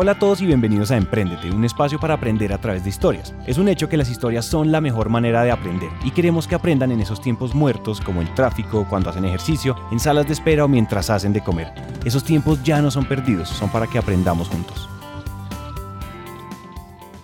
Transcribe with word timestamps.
Hola 0.00 0.12
a 0.12 0.18
todos 0.20 0.40
y 0.40 0.46
bienvenidos 0.46 0.92
a 0.92 0.96
Emprendete, 0.96 1.50
un 1.50 1.64
espacio 1.64 1.98
para 1.98 2.14
aprender 2.14 2.52
a 2.52 2.60
través 2.60 2.84
de 2.84 2.88
historias. 2.88 3.34
Es 3.48 3.58
un 3.58 3.66
hecho 3.66 3.88
que 3.88 3.96
las 3.96 4.08
historias 4.08 4.44
son 4.44 4.70
la 4.70 4.80
mejor 4.80 5.08
manera 5.08 5.42
de 5.42 5.50
aprender 5.50 5.90
y 6.04 6.12
queremos 6.12 6.46
que 6.46 6.54
aprendan 6.54 6.92
en 6.92 7.00
esos 7.00 7.20
tiempos 7.20 7.52
muertos 7.52 8.00
como 8.00 8.22
el 8.22 8.32
tráfico, 8.32 8.86
cuando 8.88 9.10
hacen 9.10 9.24
ejercicio, 9.24 9.74
en 9.90 9.98
salas 9.98 10.28
de 10.28 10.34
espera 10.34 10.64
o 10.64 10.68
mientras 10.68 11.10
hacen 11.10 11.32
de 11.32 11.42
comer. 11.42 11.72
Esos 12.04 12.22
tiempos 12.22 12.62
ya 12.62 12.80
no 12.80 12.92
son 12.92 13.06
perdidos, 13.06 13.48
son 13.48 13.70
para 13.70 13.88
que 13.88 13.98
aprendamos 13.98 14.48
juntos. 14.48 14.88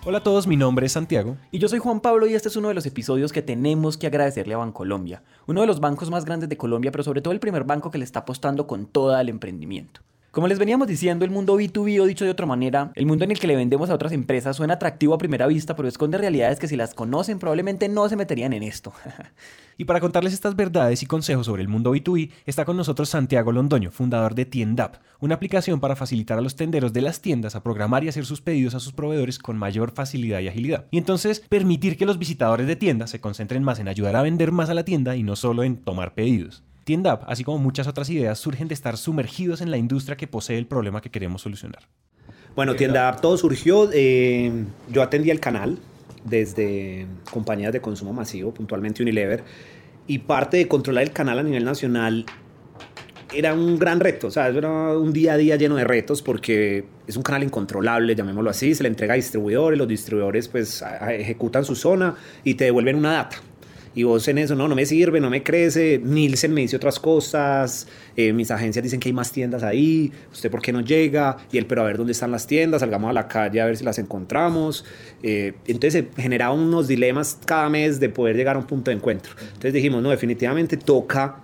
Hola 0.05 0.19
a 0.19 0.25
todos, 0.25 0.49
mi 0.49 0.57
nombre 0.57 0.87
es 0.87 0.93
Santiago. 0.93 1.37
Y 1.53 1.61
yo 1.61 1.69
soy 1.69 1.79
Juan 1.79 2.01
Pablo 2.01 2.27
y 2.27 2.35
este 2.35 2.49
es 2.49 2.57
uno 2.57 2.67
de 2.67 2.75
los 2.75 2.87
episodios 2.87 3.33
que 3.33 3.43
tenemos 3.43 3.97
que 3.97 4.09
agradecerle 4.09 4.55
a 4.55 4.59
Bancolombia, 4.59 5.23
uno 5.47 5.61
de 5.61 5.69
los 5.69 5.79
bancos 5.79 6.11
más 6.11 6.25
grandes 6.25 6.49
de 6.49 6.57
Colombia, 6.57 6.91
pero 6.91 7.05
sobre 7.05 7.23
todo 7.23 7.33
el 7.33 7.39
primer 7.39 7.63
banco 7.63 7.93
que 7.93 7.99
le 7.99 8.05
está 8.05 8.19
apostando 8.19 8.67
con 8.67 8.87
todo 8.87 9.17
el 9.17 9.29
emprendimiento. 9.29 10.01
Como 10.35 10.49
les 10.49 10.59
veníamos 10.59 10.89
diciendo, 10.89 11.25
el 11.25 11.31
mundo 11.31 11.57
B2B 11.57 12.01
o 12.01 12.07
dicho 12.07 12.25
de 12.25 12.33
otra 12.33 12.45
manera, 12.45 12.91
el 12.97 13.07
mundo 13.07 13.23
en 13.25 13.31
el 13.31 13.39
que 13.39 13.47
le 13.47 13.55
vendemos 13.55 13.89
a 13.89 13.95
otras 13.95 14.11
empresas 14.11 14.57
suena 14.57 14.75
atractivo 14.75 15.15
a 15.15 15.19
primera 15.19 15.47
vista, 15.47 15.77
pero 15.77 15.87
esconde 15.87 16.19
realidades 16.19 16.59
que 16.59 16.67
si 16.67 16.75
las 16.75 16.93
conocen 16.93 17.39
probablemente 17.39 17.89
no 17.89 18.09
se 18.09 18.17
meterían 18.17 18.53
en 18.53 18.65
esto. 18.65 18.93
y 19.79 19.85
para 19.85 20.01
contarles 20.01 20.33
estas 20.33 20.57
verdades 20.57 21.05
y 21.05 21.07
consejos 21.07 21.47
sobre 21.47 21.63
el 21.63 21.69
mundo 21.69 21.95
B2B, 21.95 22.33
está 22.47 22.65
con 22.65 22.77
nosotros 22.77 23.11
Santiago 23.11 23.53
Londoño, 23.53 23.93
fundador 23.93 24.35
de 24.35 24.45
TiendApp, 24.45 24.97
una 25.21 25.37
aplicación 25.37 25.79
para 25.79 25.95
facilitar 25.95 26.37
a 26.37 26.43
los 26.43 26.57
tenderos 26.57 26.93
de 26.93 27.03
las 27.03 27.21
tiendas 27.21 27.55
a 27.55 27.63
programar 27.63 28.03
y 28.03 28.09
hacer 28.09 28.27
sus 28.27 28.41
pedidos 28.41 28.75
a 28.75 28.81
sus 28.81 28.93
proveedores 28.93 29.39
con 29.39 29.57
mayor 29.57 29.93
facilidad 29.93 30.41
y 30.41 30.49
agilidad. 30.49 30.87
Y 30.91 30.99
entonces 30.99 31.45
permitir 31.49 31.97
que 31.97 32.07
los 32.07 32.19
visitadores 32.19 32.67
de 32.67 32.75
tiendas 32.75 33.11
se 33.11 33.21
concentren 33.21 33.63
más 33.63 33.79
en 33.79 33.87
ayudar 33.87 34.17
a 34.17 34.23
vender 34.23 34.51
más 34.51 34.69
a 34.69 34.75
la 34.75 34.85
tienda 34.85 35.15
y 35.15 35.23
no 35.23 35.37
solo 35.37 35.63
en 35.63 35.77
tomar 35.77 36.13
pedidos. 36.15 36.65
TiendApp, 36.85 37.25
así 37.27 37.45
como 37.45 37.59
muchas 37.59 37.87
otras 37.87 38.09
ideas, 38.11 38.39
surgen 38.39 38.69
de 38.69 38.75
estar 38.75 38.97
sumergidos 38.97 39.61
en 39.61 39.71
la 39.71 39.77
industria 39.77 40.17
que 40.17 40.27
posee 40.27 40.59
el 40.59 40.67
problema 40.67 41.01
que 41.01 41.11
queremos 41.11 41.43
solucionar. 41.43 41.89
Bueno, 42.55 42.77
TiendApp 42.77 43.21
todo 43.21 43.37
surgió, 43.37 43.91
eh, 43.93 44.53
yo 44.91 45.03
atendía 45.03 45.33
el 45.33 45.41
canal 45.41 45.79
desde 46.25 47.07
compañías 47.31 47.73
de 47.73 47.81
consumo 47.81 48.13
masivo, 48.13 48.55
puntualmente 48.55 49.03
Unilever, 49.03 49.43
y 50.07 50.19
parte 50.19 50.59
de 50.59 50.69
controlar 50.69 51.05
el 51.05 51.13
canal 51.13 51.39
a 51.39 51.43
nivel 51.43 51.65
nacional 51.65 52.27
era 53.33 53.55
un 53.55 53.79
gran 53.79 54.01
reto, 54.01 54.29
o 54.29 54.31
sea, 54.31 54.49
era 54.49 54.97
un 54.97 55.13
día 55.13 55.33
a 55.33 55.37
día 55.37 55.57
lleno 55.57 55.75
de 55.77 55.85
retos 55.85 56.23
porque 56.23 56.85
es 57.07 57.17
un 57.17 57.23
canal 57.23 57.43
incontrolable, 57.43 58.15
llamémoslo 58.15 58.51
así, 58.51 58.75
se 58.75 58.85
le 58.85 58.89
entrega 58.89 59.15
a 59.15 59.17
distribuidores, 59.17 59.79
los 59.79 59.89
distribuidores 59.89 60.49
pues 60.49 60.85
ejecutan 61.11 61.65
su 61.65 61.75
zona 61.75 62.15
y 62.45 62.55
te 62.55 62.65
devuelven 62.65 62.97
una 62.97 63.13
data 63.13 63.39
y 63.95 64.03
vos 64.03 64.27
en 64.29 64.39
eso, 64.39 64.55
no, 64.55 64.69
no 64.69 64.75
me 64.75 64.87
sirve, 64.87 65.21
no 65.21 65.31
me 65.31 65.43
crece, 65.43 66.01
Nielsen 66.03 66.53
me 66.53 66.63
dice 66.63 66.77
otras 66.77 66.99
cosas, 66.99 67.87
eh, 68.17 68.33
mis 68.33 68.51
agencias 68.51 68.83
dicen 68.83 69.01
que 69.01 69.09
hay 69.09 69.13
más 69.13 69.31
tiendas 69.31 69.63
ahí, 69.63 70.13
usted 70.33 70.51
por 70.51 70.61
qué 70.61 70.73
no 70.73 70.81
llega, 70.81 71.37
y 71.53 71.59
él, 71.59 71.67
pero 71.67 71.83
a 71.83 71.85
ver 71.85 71.97
dónde 71.97 72.13
están 72.13 72.31
las 72.31 72.47
tiendas, 72.47 72.81
salgamos 72.81 73.11
a 73.11 73.13
la 73.13 73.29
calle 73.29 73.61
a 73.61 73.67
ver 73.67 73.77
si 73.77 73.85
las 73.85 73.99
encontramos. 73.99 74.85
Eh, 75.23 75.55
entonces 75.67 76.05
se 76.15 76.23
generaban 76.23 76.59
unos 76.59 76.89
dilemas 76.89 77.39
cada 77.45 77.69
mes 77.69 78.01
de 78.01 78.09
poder 78.09 78.37
llegar 78.37 78.57
a 78.57 78.59
un 78.59 78.67
punto 78.67 78.91
de 78.91 78.97
encuentro. 78.97 79.33
Entonces 79.41 79.73
dijimos, 79.73 80.03
no, 80.03 80.11
definitivamente 80.11 80.77
toca 80.77 81.37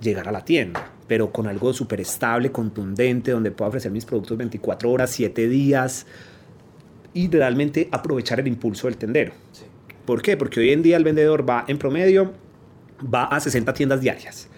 llegar 0.00 0.28
a 0.28 0.32
la 0.32 0.44
tienda 0.44 0.90
pero 1.06 1.30
con 1.30 1.46
algo 1.46 1.70
súper 1.74 2.00
estable, 2.00 2.50
contundente, 2.50 3.30
donde 3.30 3.50
pueda 3.50 3.68
ofrecer 3.68 3.92
mis 3.92 4.06
productos 4.06 4.38
24 4.38 4.90
horas, 4.90 5.10
7 5.10 5.48
días 5.48 6.06
y 7.12 7.28
realmente 7.28 7.88
aprovechar 7.92 8.40
el 8.40 8.48
impulso 8.48 8.86
del 8.86 8.96
tendero. 8.96 9.32
Sí. 9.52 9.64
¿Por 10.04 10.22
qué? 10.22 10.36
Porque 10.36 10.60
hoy 10.60 10.70
en 10.70 10.82
día 10.82 10.96
el 10.96 11.04
vendedor 11.04 11.48
va 11.48 11.64
en 11.66 11.78
promedio, 11.78 12.32
va 13.02 13.24
a 13.24 13.40
60 13.40 13.72
tiendas 13.74 14.00
diarias. 14.00 14.48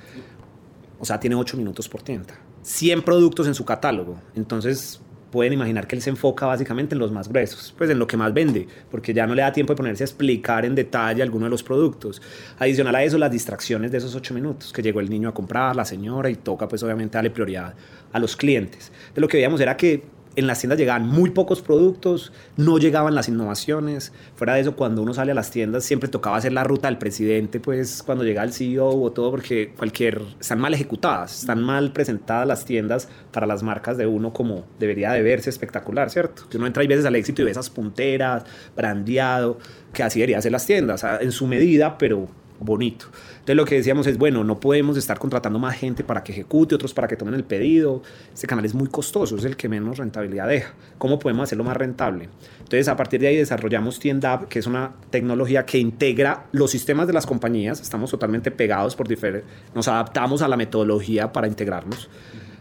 O 0.99 1.05
sea, 1.05 1.21
tiene 1.21 1.37
8 1.37 1.57
minutos 1.57 1.89
por 1.89 2.03
tienda. 2.03 2.35
100 2.63 3.03
productos 3.03 3.47
en 3.47 3.55
su 3.55 3.65
catálogo. 3.65 4.21
Entonces, 4.35 5.01
pueden 5.31 5.53
imaginar 5.53 5.87
que 5.87 5.97
él 5.97 6.03
se 6.03 6.11
enfoca 6.11 6.47
básicamente 6.47 6.95
en 6.95 6.99
los 6.99 7.13
más 7.13 7.29
gruesos, 7.29 7.75
pues 7.77 7.91
en 7.91 7.99
lo 7.99 8.07
que 8.07 8.17
más 8.17 8.33
vende, 8.33 8.67
porque 8.91 9.13
ya 9.13 9.27
no 9.27 9.35
le 9.35 9.43
da 9.43 9.53
tiempo 9.53 9.73
de 9.73 9.77
ponerse 9.77 10.03
a 10.03 10.07
explicar 10.07 10.65
en 10.65 10.75
detalle 10.75 11.23
alguno 11.23 11.47
de 11.47 11.51
los 11.51 11.63
productos. 11.63 12.23
Adicional 12.59 12.95
a 12.95 13.05
eso, 13.05 13.19
las 13.19 13.31
distracciones 13.31 13.93
de 13.93 13.99
esos 13.99 14.15
ocho 14.15 14.35
minutos, 14.35 14.73
que 14.73 14.83
llegó 14.83 15.01
el 15.01 15.11
niño 15.11 15.29
a 15.29 15.35
comprar, 15.35 15.77
la 15.77 15.85
señora, 15.85 16.31
y 16.31 16.37
toca 16.37 16.67
pues 16.67 16.83
obviamente 16.83 17.19
darle 17.19 17.31
prioridad 17.31 17.75
a 18.13 18.19
los 18.19 18.37
clientes. 18.37 18.91
De 19.15 19.21
lo 19.21 19.29
que 19.29 19.37
veíamos 19.37 19.61
era 19.61 19.77
que 19.77 20.05
en 20.37 20.47
las 20.47 20.61
tiendas 20.61 20.79
llegaban 20.79 21.07
muy 21.07 21.31
pocos 21.31 21.63
productos, 21.63 22.33
no 22.57 22.79
llegaban 22.79 23.15
las 23.15 23.29
innovaciones. 23.29 24.13
Fuera 24.35 24.55
de 24.55 24.61
eso, 24.61 24.77
cuando 24.77 25.03
uno 25.03 25.15
sale 25.15 25.33
a 25.33 25.35
las 25.35 25.51
tiendas, 25.51 25.85
siempre 25.85 26.09
tocaba 26.09 26.37
hacer 26.37 26.53
la 26.53 26.63
ruta 26.63 26.89
del 26.89 26.99
presidente, 26.99 27.59
pues 27.59 28.03
cuando 28.03 28.23
llega 28.23 28.43
el 28.43 28.53
CEO 28.53 28.89
o 28.89 29.13
todo, 29.13 29.31
porque 29.31 29.73
cualquier, 29.77 30.21
están 30.39 30.61
mal 30.61 30.75
ejecutadas, 30.75 31.41
están 31.41 31.63
mal 31.63 31.93
presentadas 31.93 32.47
las 32.47 32.65
tiendas 32.65 33.09
para 33.33 33.47
las 33.47 33.63
marcas 33.63 33.97
de 33.97 34.07
uno 34.07 34.33
como 34.33 34.67
debería 34.79 35.13
de 35.13 35.23
verse 35.23 35.51
espectacular, 35.51 36.11
¿cierto? 36.11 36.49
Que 36.51 36.59
uno 36.59 36.67
entra 36.67 36.85
y 36.85 36.87
veces 36.87 37.07
al 37.07 37.17
éxito 37.17 37.43
y 37.43 37.47
ve 37.47 37.51
esas 37.51 37.71
punteras, 37.71 38.45
brandeado, 38.77 39.59
que 39.93 40.03
así 40.03 40.21
debería 40.21 40.41
ser 40.43 40.53
las 40.53 40.67
tiendas, 40.67 41.05
en 41.21 41.33
su 41.33 41.47
medida, 41.47 41.97
pero 41.97 42.29
bonito. 42.61 43.07
Entonces 43.31 43.57
lo 43.57 43.65
que 43.65 43.77
decíamos 43.77 44.07
es, 44.07 44.19
bueno, 44.19 44.45
no 44.45 44.61
podemos 44.61 44.97
estar 44.97 45.19
contratando 45.19 45.59
más 45.59 45.77
gente 45.77 46.05
para 46.05 46.23
que 46.23 46.33
ejecute, 46.33 46.75
otros 46.75 46.95
para 46.95 47.09
que 47.09 47.17
tomen 47.17 47.35
el 47.35 47.45
pedido. 47.45 48.03
Este 48.33 48.47
canal 48.47 48.65
es 48.65 48.75
muy 48.75 48.89
costoso, 48.89 49.37
es 49.37 49.45
el 49.45 49.57
que 49.57 49.69
menos 49.69 49.99
rentabilidad 49.99 50.49
deja. 50.49 50.75
¿Cómo 50.99 51.19
podemos 51.19 51.45
hacerlo 51.45 51.65
más 51.65 51.77
rentable? 51.77 52.29
Entonces 52.59 52.89
a 52.89 52.97
partir 52.97 53.21
de 53.21 53.29
ahí 53.29 53.37
desarrollamos 53.37 53.99
TiendApp, 53.99 54.49
que 54.49 54.59
es 54.59 54.67
una 54.67 54.93
tecnología 55.11 55.65
que 55.65 55.79
integra 55.79 56.47
los 56.53 56.71
sistemas 56.71 57.07
de 57.07 57.13
las 57.13 57.27
compañías. 57.27 57.81
Estamos 57.81 58.11
totalmente 58.11 58.51
pegados 58.51 58.97
por 58.97 59.09
diferentes... 59.09 59.51
Nos 59.75 59.89
adaptamos 59.89 60.43
a 60.43 60.49
la 60.49 60.57
metodología 60.57 61.33
para 61.33 61.47
integrarnos. 61.47 62.09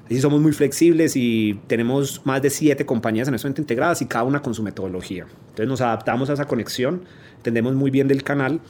Así 0.05 0.21
somos 0.21 0.39
muy 0.39 0.51
flexibles 0.51 1.15
y 1.15 1.59
tenemos 1.65 2.21
más 2.25 2.39
de 2.39 2.51
siete 2.51 2.85
compañías 2.85 3.27
en 3.27 3.33
este 3.33 3.47
momento 3.47 3.61
integradas 3.61 4.03
y 4.03 4.05
cada 4.05 4.23
una 4.23 4.39
con 4.39 4.53
su 4.53 4.61
metodología. 4.61 5.25
Entonces 5.49 5.67
nos 5.67 5.81
adaptamos 5.81 6.29
a 6.29 6.33
esa 6.33 6.45
conexión, 6.45 7.05
entendemos 7.37 7.73
muy 7.73 7.89
bien 7.89 8.07
del 8.07 8.21
canal 8.21 8.61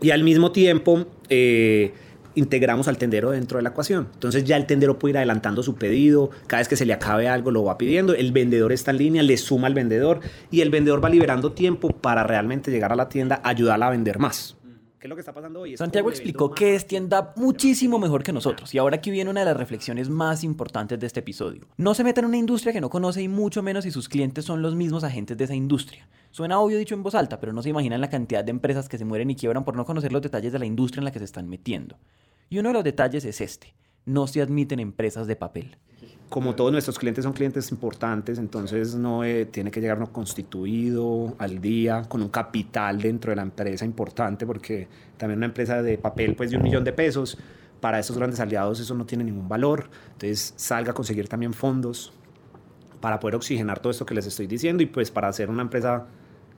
y 0.00 0.10
al 0.10 0.22
mismo 0.22 0.52
tiempo 0.52 1.06
eh, 1.28 1.92
integramos 2.34 2.88
al 2.88 2.98
tendero 2.98 3.30
dentro 3.30 3.58
de 3.58 3.62
la 3.62 3.70
ecuación. 3.70 4.08
Entonces 4.14 4.44
ya 4.44 4.56
el 4.56 4.66
tendero 4.66 4.98
puede 4.98 5.12
ir 5.12 5.16
adelantando 5.18 5.62
su 5.62 5.74
pedido, 5.74 6.30
cada 6.46 6.60
vez 6.60 6.68
que 6.68 6.76
se 6.76 6.86
le 6.86 6.92
acabe 6.92 7.28
algo 7.28 7.50
lo 7.50 7.64
va 7.64 7.78
pidiendo, 7.78 8.14
el 8.14 8.32
vendedor 8.32 8.72
está 8.72 8.92
en 8.92 8.98
línea, 8.98 9.22
le 9.22 9.36
suma 9.36 9.66
al 9.66 9.74
vendedor 9.74 10.20
y 10.50 10.60
el 10.60 10.70
vendedor 10.70 11.04
va 11.04 11.10
liberando 11.10 11.52
tiempo 11.52 11.90
para 11.90 12.24
realmente 12.24 12.70
llegar 12.70 12.92
a 12.92 12.96
la 12.96 13.08
tienda, 13.08 13.40
ayudarla 13.44 13.88
a 13.88 13.90
vender 13.90 14.18
más. 14.18 14.58
¿Qué 14.98 15.06
es 15.06 15.08
lo 15.08 15.14
que 15.14 15.20
está 15.20 15.32
pasando 15.32 15.60
hoy? 15.60 15.76
Santiago 15.76 16.10
explicó 16.10 16.50
que 16.50 16.74
es 16.74 16.84
tienda 16.84 17.32
muchísimo 17.36 18.00
mejor 18.00 18.24
que 18.24 18.32
nosotros. 18.32 18.74
Y 18.74 18.78
ahora 18.78 18.96
aquí 18.96 19.12
viene 19.12 19.30
una 19.30 19.40
de 19.40 19.46
las 19.46 19.56
reflexiones 19.56 20.08
más 20.08 20.42
importantes 20.42 20.98
de 20.98 21.06
este 21.06 21.20
episodio. 21.20 21.68
No 21.76 21.94
se 21.94 22.02
meta 22.02 22.20
en 22.20 22.26
una 22.26 22.36
industria 22.36 22.72
que 22.72 22.80
no 22.80 22.90
conoce 22.90 23.22
y 23.22 23.28
mucho 23.28 23.62
menos 23.62 23.84
si 23.84 23.92
sus 23.92 24.08
clientes 24.08 24.44
son 24.44 24.60
los 24.60 24.74
mismos 24.74 25.04
agentes 25.04 25.36
de 25.36 25.44
esa 25.44 25.54
industria. 25.54 26.08
Suena 26.38 26.60
obvio 26.60 26.78
dicho 26.78 26.94
en 26.94 27.02
voz 27.02 27.16
alta, 27.16 27.40
pero 27.40 27.52
no 27.52 27.62
se 27.62 27.70
imaginan 27.70 28.00
la 28.00 28.10
cantidad 28.10 28.44
de 28.44 28.52
empresas 28.52 28.88
que 28.88 28.96
se 28.96 29.04
mueren 29.04 29.28
y 29.28 29.34
quiebran 29.34 29.64
por 29.64 29.74
no 29.74 29.84
conocer 29.84 30.12
los 30.12 30.22
detalles 30.22 30.52
de 30.52 30.60
la 30.60 30.66
industria 30.66 31.00
en 31.00 31.06
la 31.06 31.10
que 31.10 31.18
se 31.18 31.24
están 31.24 31.48
metiendo. 31.48 31.98
Y 32.48 32.60
uno 32.60 32.68
de 32.68 32.74
los 32.74 32.84
detalles 32.84 33.24
es 33.24 33.40
este. 33.40 33.74
No 34.06 34.28
se 34.28 34.40
admiten 34.40 34.78
empresas 34.78 35.26
de 35.26 35.34
papel 35.34 35.76
como 36.28 36.54
todos 36.54 36.70
nuestros 36.70 36.96
clientes 36.96 37.24
son 37.24 37.32
clientes 37.32 37.72
importantes, 37.72 38.38
entonces 38.38 38.94
no 38.94 39.24
eh, 39.24 39.46
tiene 39.46 39.72
que 39.72 39.80
llegar 39.80 39.98
constituido 40.12 41.34
al 41.38 41.60
día, 41.60 42.02
con 42.02 42.22
un 42.22 42.28
capital 42.28 43.00
dentro 43.00 43.32
de 43.32 43.36
la 43.36 43.42
empresa 43.42 43.84
importante, 43.84 44.46
porque 44.46 44.86
también 45.16 45.38
una 45.38 45.46
empresa 45.46 45.82
de 45.82 45.98
papel 45.98 46.36
pues 46.36 46.50
de 46.50 46.58
un 46.58 46.62
millón 46.62 46.84
de 46.84 46.92
pesos, 46.92 47.36
para 47.80 47.98
esos 47.98 48.16
grandes 48.16 48.38
aliados 48.38 48.78
eso 48.78 48.94
no 48.94 49.06
tiene 49.06 49.24
ningún 49.24 49.48
valor, 49.48 49.90
entonces 50.12 50.52
salga 50.54 50.92
a 50.92 50.94
conseguir 50.94 51.26
también 51.28 51.52
fondos 51.52 52.12
para 53.00 53.18
poder 53.18 53.34
oxigenar 53.34 53.80
todo 53.80 53.90
esto 53.90 54.06
que 54.06 54.14
les 54.14 54.26
estoy 54.26 54.46
diciendo 54.46 54.84
y 54.84 54.86
pues 54.86 55.10
para 55.10 55.26
hacer 55.26 55.50
una 55.50 55.62
empresa 55.62 56.06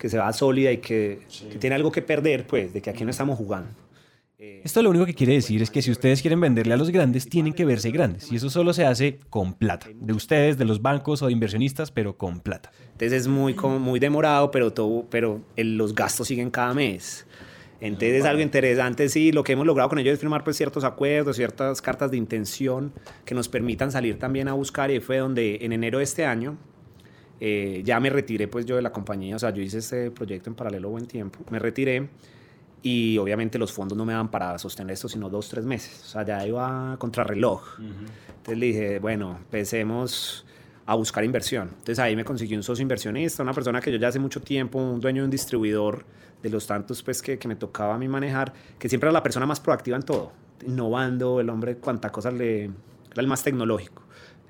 que 0.01 0.09
se 0.09 0.17
va 0.17 0.33
sólida 0.33 0.73
y 0.73 0.79
que, 0.79 1.21
que 1.53 1.59
tiene 1.59 1.77
algo 1.77 1.93
que 1.93 2.01
perder, 2.01 2.47
pues 2.47 2.73
de 2.73 2.81
que 2.81 2.89
aquí 2.89 3.05
no 3.05 3.11
estamos 3.11 3.37
jugando. 3.37 3.71
Esto 4.39 4.83
lo 4.83 4.89
único 4.89 5.05
que 5.05 5.13
quiere 5.13 5.35
decir 5.35 5.61
es 5.61 5.71
que 5.71 5.83
si 5.83 5.91
ustedes 5.91 6.23
quieren 6.23 6.41
venderle 6.41 6.73
a 6.73 6.79
los 6.79 6.89
grandes, 6.89 7.29
tienen 7.29 7.53
que 7.53 7.67
verse 7.67 7.91
grandes. 7.91 8.33
Y 8.33 8.37
eso 8.37 8.49
solo 8.49 8.73
se 8.73 8.87
hace 8.87 9.19
con 9.29 9.53
plata. 9.53 9.89
De 9.95 10.15
ustedes, 10.15 10.57
de 10.57 10.65
los 10.65 10.81
bancos 10.81 11.21
o 11.21 11.27
de 11.27 11.33
inversionistas, 11.33 11.91
pero 11.91 12.17
con 12.17 12.41
plata. 12.41 12.73
Entonces 12.93 13.13
es 13.13 13.29
muy, 13.29 13.55
muy 13.55 14.01
demorado, 14.01 14.51
pero, 14.51 14.73
todo, 14.73 15.05
pero 15.11 15.43
los 15.57 15.95
gastos 15.95 16.29
siguen 16.29 16.51
cada 16.51 16.73
mes. 16.73 17.27
Entonces 17.83 18.21
es 18.21 18.25
algo 18.25 18.43
interesante, 18.43 19.09
sí, 19.09 19.33
lo 19.33 19.43
que 19.43 19.53
hemos 19.53 19.67
logrado 19.67 19.89
con 19.91 19.99
ellos 19.99 20.15
es 20.15 20.21
firmar 20.21 20.45
pues 20.45 20.57
ciertos 20.57 20.85
acuerdos, 20.85 21.37
ciertas 21.37 21.81
cartas 21.81 22.11
de 22.11 22.19
intención 22.19 22.93
que 23.25 23.35
nos 23.35 23.49
permitan 23.49 23.91
salir 23.91 24.19
también 24.19 24.49
a 24.49 24.53
buscar 24.53 24.91
y 24.91 25.01
fue 25.01 25.17
donde 25.19 25.59
en 25.63 25.73
enero 25.73 25.97
de 25.97 26.05
este 26.05 26.27
año 26.27 26.59
eh, 27.41 27.83
ya 27.85 27.99
me 28.01 28.11
retiré 28.11 28.49
pues 28.49 28.67
yo 28.67 28.77
de 28.77 28.83
la 28.83 28.93
compañía, 28.93 29.37
o 29.37 29.39
sea, 29.39 29.51
yo 29.51 29.63
hice 29.63 29.79
este 29.79 30.11
proyecto 30.11 30.51
en 30.51 30.57
paralelo 30.57 30.91
buen 30.91 31.07
tiempo, 31.07 31.41
me 31.51 31.59
retiré 31.59 32.09
y 32.83 33.19
obviamente 33.19 33.59
los 33.59 33.73
fondos 33.73 33.97
no 33.97 34.05
me 34.05 34.13
dan 34.13 34.31
para 34.31 34.59
sostener 34.59 34.93
esto 34.93 35.09
sino 35.09 35.29
dos, 35.29 35.49
tres 35.49 35.65
meses. 35.65 36.03
O 36.05 36.09
sea, 36.09 36.25
ya 36.25 36.47
iba 36.47 36.97
contrarreloj. 36.99 37.79
Entonces 37.79 38.59
le 38.59 38.67
dije, 38.67 38.99
bueno, 38.99 39.37
empecemos 39.39 40.47
a 40.87 40.95
buscar 40.95 41.25
inversión. 41.25 41.69
Entonces 41.71 41.99
ahí 41.99 42.17
me 42.17 42.25
conseguí 42.25 42.57
un 42.57 42.63
socio 42.63 42.83
inversionista, 42.83 43.43
una 43.43 43.53
persona 43.53 43.81
que 43.81 43.93
yo 43.93 43.99
ya 43.99 44.09
hace 44.09 44.19
mucho 44.19 44.41
tiempo, 44.41 44.79
un 44.79 45.01
dueño 45.01 45.23
de 45.23 45.27
un 45.27 45.31
distribuidor 45.31 46.05
de 46.43 46.49
los 46.49 46.67
tantos 46.67 47.03
pues 47.03 47.21
que, 47.21 47.39
que 47.39 47.49
me 47.49 47.57
tocaba 47.57 47.95
a 47.95 47.99
mí 47.99 48.09
manejar, 48.09 48.53
que 48.79 48.89
siempre 48.89 49.09
era 49.09 49.13
la 49.13 49.23
persona 49.23 49.47
más 49.47 49.61
proactiva 49.61 49.97
en 49.97 50.03
todo, 50.03 50.33
innovando, 50.67 51.41
el 51.41 51.51
hombre 51.51 51.77
cuánta 51.77 52.11
cosa 52.11 52.31
le... 52.31 52.65
era 52.65 52.73
el 53.17 53.27
más 53.27 53.43
tecnológico. 53.43 54.03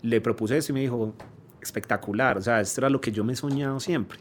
Le 0.02 0.20
propuse 0.20 0.56
eso 0.56 0.72
y 0.72 0.74
me 0.74 0.80
dijo, 0.80 1.14
espectacular, 1.62 2.38
o 2.38 2.42
sea, 2.42 2.60
esto 2.60 2.80
era 2.80 2.90
lo 2.90 3.00
que 3.00 3.12
yo 3.12 3.24
me 3.24 3.32
he 3.32 3.36
soñado 3.36 3.80
siempre. 3.80 4.18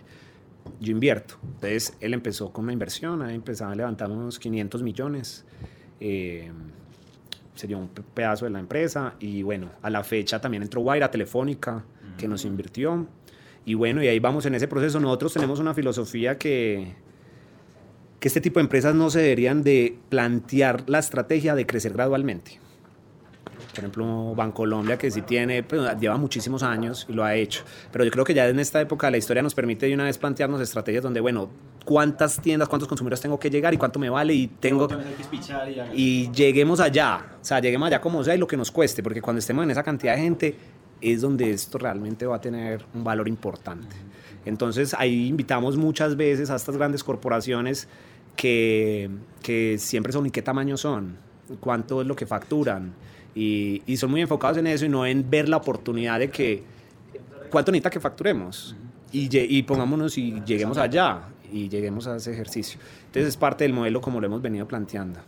Yo 0.80 0.92
invierto. 0.92 1.36
Entonces 1.44 1.96
él 2.00 2.14
empezó 2.14 2.52
con 2.52 2.66
una 2.66 2.74
inversión, 2.74 3.22
ahí 3.22 3.36
empezaba 3.36 3.72
a 3.72 3.76
levantar 3.76 4.12
unos 4.12 4.40
500 4.40 4.84
millones. 4.84 5.46
Eh, 6.00 6.52
sería 7.56 7.78
un 7.78 7.90
pedazo 7.90 8.46
de 8.46 8.52
la 8.52 8.60
empresa. 8.60 9.16
Y 9.20 9.44
bueno, 9.44 9.70
a 9.82 9.90
la 9.90 10.04
fecha 10.04 10.40
también 10.40 10.64
entró 10.64 10.82
Guaira 10.82 11.12
Telefónica, 11.12 11.84
que 12.18 12.28
nos 12.28 12.46
invirtió. 12.46 13.08
Y 13.66 13.74
bueno, 13.74 14.02
y 14.04 14.08
ahí 14.08 14.20
vamos 14.20 14.46
en 14.46 14.56
ese 14.56 14.68
proceso. 14.68 15.00
Nosotros 15.00 15.34
tenemos 15.34 15.60
una 15.60 15.74
filosofía 15.74 16.38
que, 16.38 16.94
que 18.20 18.28
este 18.28 18.42
tipo 18.42 18.60
de 18.60 18.64
empresas 18.64 18.96
no 18.96 19.10
se 19.10 19.20
deberían 19.20 19.64
de 19.64 19.98
plantear 20.10 20.90
la 20.90 21.00
estrategia 21.00 21.56
de 21.56 21.66
crecer 21.66 21.94
gradualmente. 21.94 22.60
Por 23.80 23.86
ejemplo, 23.86 24.36
Bancolombia, 24.36 24.98
que 24.98 25.10
sí 25.10 25.22
tiene, 25.22 25.64
pues, 25.64 25.82
lleva 26.02 26.18
muchísimos 26.18 26.64
años 26.64 27.06
y 27.08 27.14
lo 27.14 27.24
ha 27.24 27.36
hecho. 27.36 27.64
Pero 27.94 28.04
yo 28.04 28.12
creo 28.12 28.26
que 28.26 28.34
ya 28.34 28.46
en 28.50 28.60
esta 28.60 28.82
época 28.82 29.10
la 29.10 29.16
historia 29.16 29.42
nos 29.42 29.56
permite 29.56 29.86
de 29.86 29.94
una 29.94 30.04
vez 30.04 30.18
plantearnos 30.18 30.60
estrategias 30.60 31.02
donde, 31.02 31.22
bueno, 31.22 31.50
cuántas 31.86 32.42
tiendas, 32.42 32.68
cuántos 32.68 32.90
consumidores 32.90 33.22
tengo 33.22 33.40
que 33.40 33.50
llegar 33.50 33.74
y 33.74 33.78
cuánto 33.78 33.98
me 33.98 34.10
vale 34.10 34.34
y 34.34 34.48
tengo... 34.48 34.90
Y 35.94 36.30
lleguemos 36.32 36.82
allá, 36.82 37.38
o 37.42 37.46
sea, 37.46 37.62
lleguemos 37.62 37.88
allá 37.88 38.02
como 38.02 38.22
sea 38.22 38.36
y 38.36 38.38
lo 38.38 38.48
que 38.48 38.58
nos 38.58 38.70
cueste, 38.70 39.02
porque 39.02 39.22
cuando 39.22 39.40
estemos 39.40 39.64
en 39.64 39.72
esa 39.72 39.82
cantidad 39.82 40.16
de 40.16 40.22
gente 40.22 40.56
es 41.00 41.22
donde 41.22 41.50
esto 41.52 41.78
realmente 41.78 42.26
va 42.26 42.36
a 42.36 42.42
tener 42.42 42.86
un 42.94 43.06
valor 43.06 43.30
importante. 43.30 43.96
Entonces 44.44 44.94
ahí 44.94 45.28
invitamos 45.28 45.78
muchas 45.78 46.18
veces 46.18 46.50
a 46.50 46.58
estas 46.58 46.76
grandes 46.76 47.02
corporaciones 47.02 47.88
que, 48.36 49.10
que 49.42 49.78
siempre 49.78 50.12
son 50.12 50.26
y 50.26 50.32
qué 50.32 50.42
tamaño 50.42 50.76
son, 50.76 51.16
cuánto 51.62 52.02
es 52.02 52.08
lo 52.08 52.18
que 52.18 52.26
facturan 52.26 52.94
y, 53.36 53.82
y, 53.86 53.98
son 53.98 54.12
muy 54.12 54.22
enfocados 54.22 54.58
en 54.58 54.68
eso 54.68 54.86
y 54.86 54.90
no 54.90 55.06
en 55.06 55.30
ver 55.30 55.48
la 55.48 55.58
oportunidad 55.58 56.20
de 56.20 56.30
que 56.30 56.64
cuánto 57.50 57.72
necesita 57.72 57.90
que 57.90 58.00
facturemos 58.00 58.76
y, 59.12 59.30
y 59.38 59.64
pongámonos 59.64 60.18
y 60.18 60.42
lleguemos 60.46 60.78
allá 60.78 61.22
y 61.52 61.70
lleguemos 61.70 62.08
a 62.08 62.16
ese 62.18 62.32
ejercicio. 62.32 62.80
Entonces 63.06 63.30
es 63.30 63.38
parte 63.38 63.64
del 63.64 63.74
modelo 63.74 64.02
como 64.02 64.20
lo 64.20 64.28
hemos 64.28 64.42
venido 64.42 64.68
planteando. 64.68 65.20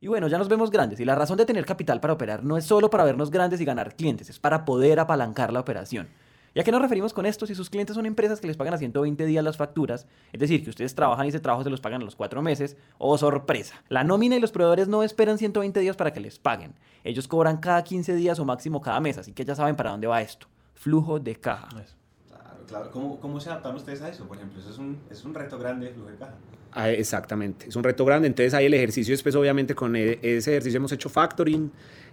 Y 0.00 0.08
bueno, 0.08 0.28
ya 0.28 0.38
nos 0.38 0.48
vemos 0.48 0.70
grandes 0.70 1.00
y 1.00 1.04
la 1.04 1.14
razón 1.14 1.38
de 1.38 1.46
tener 1.46 1.64
capital 1.64 2.00
para 2.00 2.12
operar 2.12 2.44
no 2.44 2.56
es 2.56 2.64
solo 2.64 2.90
para 2.90 3.04
vernos 3.04 3.30
grandes 3.30 3.60
y 3.60 3.64
ganar 3.64 3.96
clientes, 3.96 4.28
es 4.28 4.38
para 4.38 4.64
poder 4.64 5.00
apalancar 5.00 5.52
la 5.52 5.60
operación. 5.60 6.08
¿Y 6.56 6.60
a 6.60 6.64
qué 6.64 6.72
nos 6.72 6.80
referimos 6.80 7.12
con 7.12 7.26
esto? 7.26 7.46
Si 7.46 7.54
sus 7.54 7.68
clientes 7.68 7.94
son 7.94 8.06
empresas 8.06 8.40
que 8.40 8.46
les 8.46 8.56
pagan 8.56 8.72
a 8.72 8.78
120 8.78 9.26
días 9.26 9.44
las 9.44 9.58
facturas, 9.58 10.06
es 10.32 10.40
decir, 10.40 10.64
que 10.64 10.70
ustedes 10.70 10.94
trabajan 10.94 11.26
y 11.26 11.28
ese 11.28 11.38
trabajo 11.38 11.62
se 11.62 11.68
los 11.68 11.82
pagan 11.82 12.00
a 12.00 12.04
los 12.06 12.16
4 12.16 12.40
meses, 12.40 12.78
o 12.96 13.12
oh, 13.12 13.18
sorpresa, 13.18 13.74
la 13.90 14.04
nómina 14.04 14.36
y 14.36 14.40
los 14.40 14.52
proveedores 14.52 14.88
no 14.88 15.02
esperan 15.02 15.36
120 15.36 15.78
días 15.80 15.96
para 15.96 16.14
que 16.14 16.20
les 16.20 16.38
paguen. 16.38 16.72
Ellos 17.04 17.28
cobran 17.28 17.58
cada 17.58 17.84
15 17.84 18.14
días 18.14 18.38
o 18.38 18.46
máximo 18.46 18.80
cada 18.80 19.00
mes, 19.00 19.18
así 19.18 19.34
que 19.34 19.44
ya 19.44 19.54
saben 19.54 19.76
para 19.76 19.90
dónde 19.90 20.06
va 20.06 20.22
esto. 20.22 20.46
Flujo 20.72 21.20
de 21.20 21.36
caja. 21.36 21.68
Claro, 21.68 22.64
claro. 22.66 22.90
¿Cómo, 22.90 23.20
¿Cómo, 23.20 23.38
se 23.38 23.50
adaptan 23.50 23.76
ustedes 23.76 24.00
a 24.00 24.08
eso? 24.08 24.26
Por 24.26 24.38
ejemplo, 24.38 24.58
eso 24.58 24.70
es 24.70 24.78
un, 24.78 24.98
es 25.10 25.22
un 25.26 25.34
reto 25.34 25.58
grande, 25.58 25.90
flujo 25.90 26.08
de 26.08 26.16
caja. 26.16 26.36
Ah, 26.72 26.90
exactamente, 26.90 27.68
es 27.68 27.76
un 27.76 27.84
reto 27.84 28.04
grande. 28.06 28.28
Entonces 28.28 28.54
ahí 28.54 28.64
el 28.64 28.74
ejercicio 28.74 29.12
después 29.12 29.34
obviamente 29.34 29.74
con 29.74 29.94
e, 29.94 30.18
ese 30.22 30.52
ejercicio 30.52 30.78
hemos 30.78 30.92
hecho 30.92 31.08
factoring, 31.08 31.70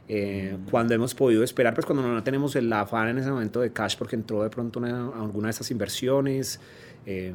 eh, 0.07 0.57
cuando 0.69 0.93
hemos 0.93 1.15
podido 1.15 1.43
esperar, 1.43 1.73
pues 1.73 1.85
cuando 1.85 2.05
no 2.05 2.23
tenemos 2.23 2.55
el 2.55 2.71
afán 2.73 3.09
en 3.09 3.17
ese 3.19 3.31
momento 3.31 3.61
de 3.61 3.71
cash 3.71 3.95
porque 3.97 4.15
entró 4.15 4.43
de 4.43 4.49
pronto 4.49 4.79
una, 4.79 5.07
alguna 5.07 5.47
de 5.47 5.51
esas 5.51 5.71
inversiones, 5.71 6.59
eh, 7.05 7.33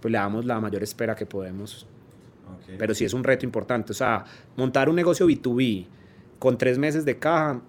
pues 0.00 0.10
le 0.10 0.18
damos 0.18 0.44
la 0.44 0.60
mayor 0.60 0.82
espera 0.82 1.14
que 1.14 1.26
podemos. 1.26 1.86
Okay. 2.62 2.76
Pero 2.78 2.94
sí 2.94 3.04
es 3.04 3.12
un 3.12 3.22
reto 3.22 3.44
importante, 3.44 3.92
o 3.92 3.94
sea, 3.94 4.24
montar 4.56 4.88
un 4.88 4.96
negocio 4.96 5.28
B2B 5.28 5.86
con 6.38 6.56
tres 6.56 6.78
meses 6.78 7.04
de 7.04 7.18
caja, 7.18 7.60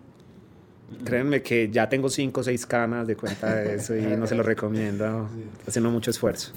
créanme 1.03 1.41
que 1.41 1.69
ya 1.69 1.89
tengo 1.89 2.09
cinco 2.09 2.41
o 2.41 2.43
seis 2.43 2.65
canas 2.65 3.05
de 3.07 3.15
cuenta 3.15 3.53
de 3.53 3.75
eso 3.75 3.95
y 3.95 4.01
no 4.17 4.27
se 4.27 4.35
lo 4.35 4.43
recomiendo, 4.43 5.29
haciendo 5.67 5.91
mucho 5.91 6.09
esfuerzo. 6.09 6.53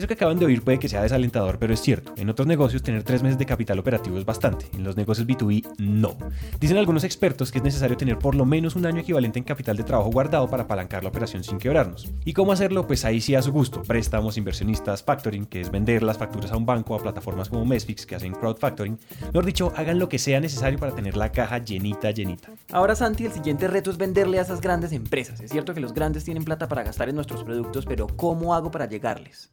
Eso 0.00 0.08
que 0.08 0.14
acaban 0.14 0.38
de 0.38 0.46
oír 0.46 0.62
puede 0.62 0.78
que 0.78 0.88
sea 0.88 1.02
desalentador, 1.02 1.58
pero 1.58 1.74
es 1.74 1.82
cierto. 1.82 2.14
En 2.16 2.30
otros 2.30 2.48
negocios 2.48 2.82
tener 2.82 3.02
tres 3.02 3.22
meses 3.22 3.36
de 3.36 3.44
capital 3.44 3.78
operativo 3.78 4.16
es 4.16 4.24
bastante. 4.24 4.64
En 4.72 4.82
los 4.82 4.96
negocios 4.96 5.28
B2B 5.28 5.74
no. 5.76 6.16
Dicen 6.58 6.78
algunos 6.78 7.04
expertos 7.04 7.52
que 7.52 7.58
es 7.58 7.64
necesario 7.64 7.98
tener 7.98 8.18
por 8.18 8.34
lo 8.34 8.46
menos 8.46 8.76
un 8.76 8.86
año 8.86 9.00
equivalente 9.02 9.38
en 9.38 9.44
capital 9.44 9.76
de 9.76 9.82
trabajo 9.82 10.08
guardado 10.10 10.48
para 10.48 10.62
apalancar 10.62 11.02
la 11.02 11.10
operación 11.10 11.44
sin 11.44 11.58
quebrarnos. 11.58 12.10
¿Y 12.24 12.32
cómo 12.32 12.52
hacerlo? 12.52 12.86
Pues 12.86 13.04
ahí 13.04 13.20
sí 13.20 13.34
a 13.34 13.42
su 13.42 13.52
gusto. 13.52 13.82
Préstamos, 13.82 14.38
inversionistas, 14.38 15.02
factoring, 15.02 15.44
que 15.44 15.60
es 15.60 15.70
vender 15.70 16.02
las 16.02 16.16
facturas 16.16 16.50
a 16.50 16.56
un 16.56 16.64
banco, 16.64 16.94
a 16.94 17.02
plataformas 17.02 17.50
como 17.50 17.66
Mesfix 17.66 18.06
que 18.06 18.14
hacen 18.14 18.32
crowdfactoring. 18.32 18.98
Mejor 19.20 19.44
dicho, 19.44 19.70
hagan 19.76 19.98
lo 19.98 20.08
que 20.08 20.18
sea 20.18 20.40
necesario 20.40 20.78
para 20.78 20.94
tener 20.94 21.14
la 21.14 21.30
caja 21.30 21.58
llenita, 21.58 22.10
llenita. 22.10 22.48
Ahora 22.72 22.96
Santi, 22.96 23.26
el 23.26 23.32
siguiente 23.32 23.68
reto 23.68 23.90
es 23.90 23.98
venderle 23.98 24.38
a 24.38 24.42
esas 24.42 24.62
grandes 24.62 24.92
empresas. 24.92 25.42
Es 25.42 25.50
cierto 25.50 25.74
que 25.74 25.80
los 25.80 25.92
grandes 25.92 26.24
tienen 26.24 26.44
plata 26.44 26.68
para 26.68 26.84
gastar 26.84 27.10
en 27.10 27.16
nuestros 27.16 27.44
productos, 27.44 27.84
pero 27.84 28.06
¿cómo 28.06 28.54
hago 28.54 28.70
para 28.70 28.86
llegarles? 28.86 29.50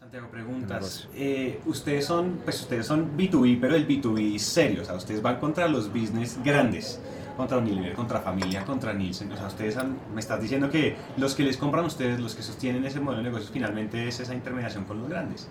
Santiago, 0.00 0.28
preguntas. 0.28 1.08
Eh, 1.14 1.60
ustedes 1.66 2.06
son, 2.06 2.40
pues 2.42 2.62
ustedes 2.62 2.86
son 2.86 3.18
B2B, 3.18 3.58
pero 3.60 3.76
el 3.76 3.86
B2B 3.86 4.38
serio, 4.38 4.80
o 4.80 4.84
sea, 4.86 4.94
ustedes 4.94 5.20
van 5.20 5.38
contra 5.38 5.68
los 5.68 5.92
business 5.92 6.38
grandes, 6.42 6.98
contra 7.36 7.58
Unilever, 7.58 7.92
contra 7.92 8.18
Familia, 8.18 8.64
contra 8.64 8.94
Nielsen, 8.94 9.30
o 9.30 9.36
sea, 9.36 9.48
ustedes 9.48 9.76
me 10.14 10.20
estás 10.20 10.40
diciendo 10.40 10.70
que 10.70 10.96
los 11.18 11.34
que 11.34 11.42
les 11.42 11.58
compran 11.58 11.84
a 11.84 11.88
ustedes, 11.88 12.18
los 12.18 12.34
que 12.34 12.42
sostienen 12.42 12.82
ese 12.86 12.98
modelo 12.98 13.22
de 13.22 13.28
negocios, 13.28 13.50
finalmente 13.52 14.08
es 14.08 14.20
esa 14.20 14.34
intermediación 14.34 14.84
con 14.84 15.00
los 15.00 15.10
grandes. 15.10 15.48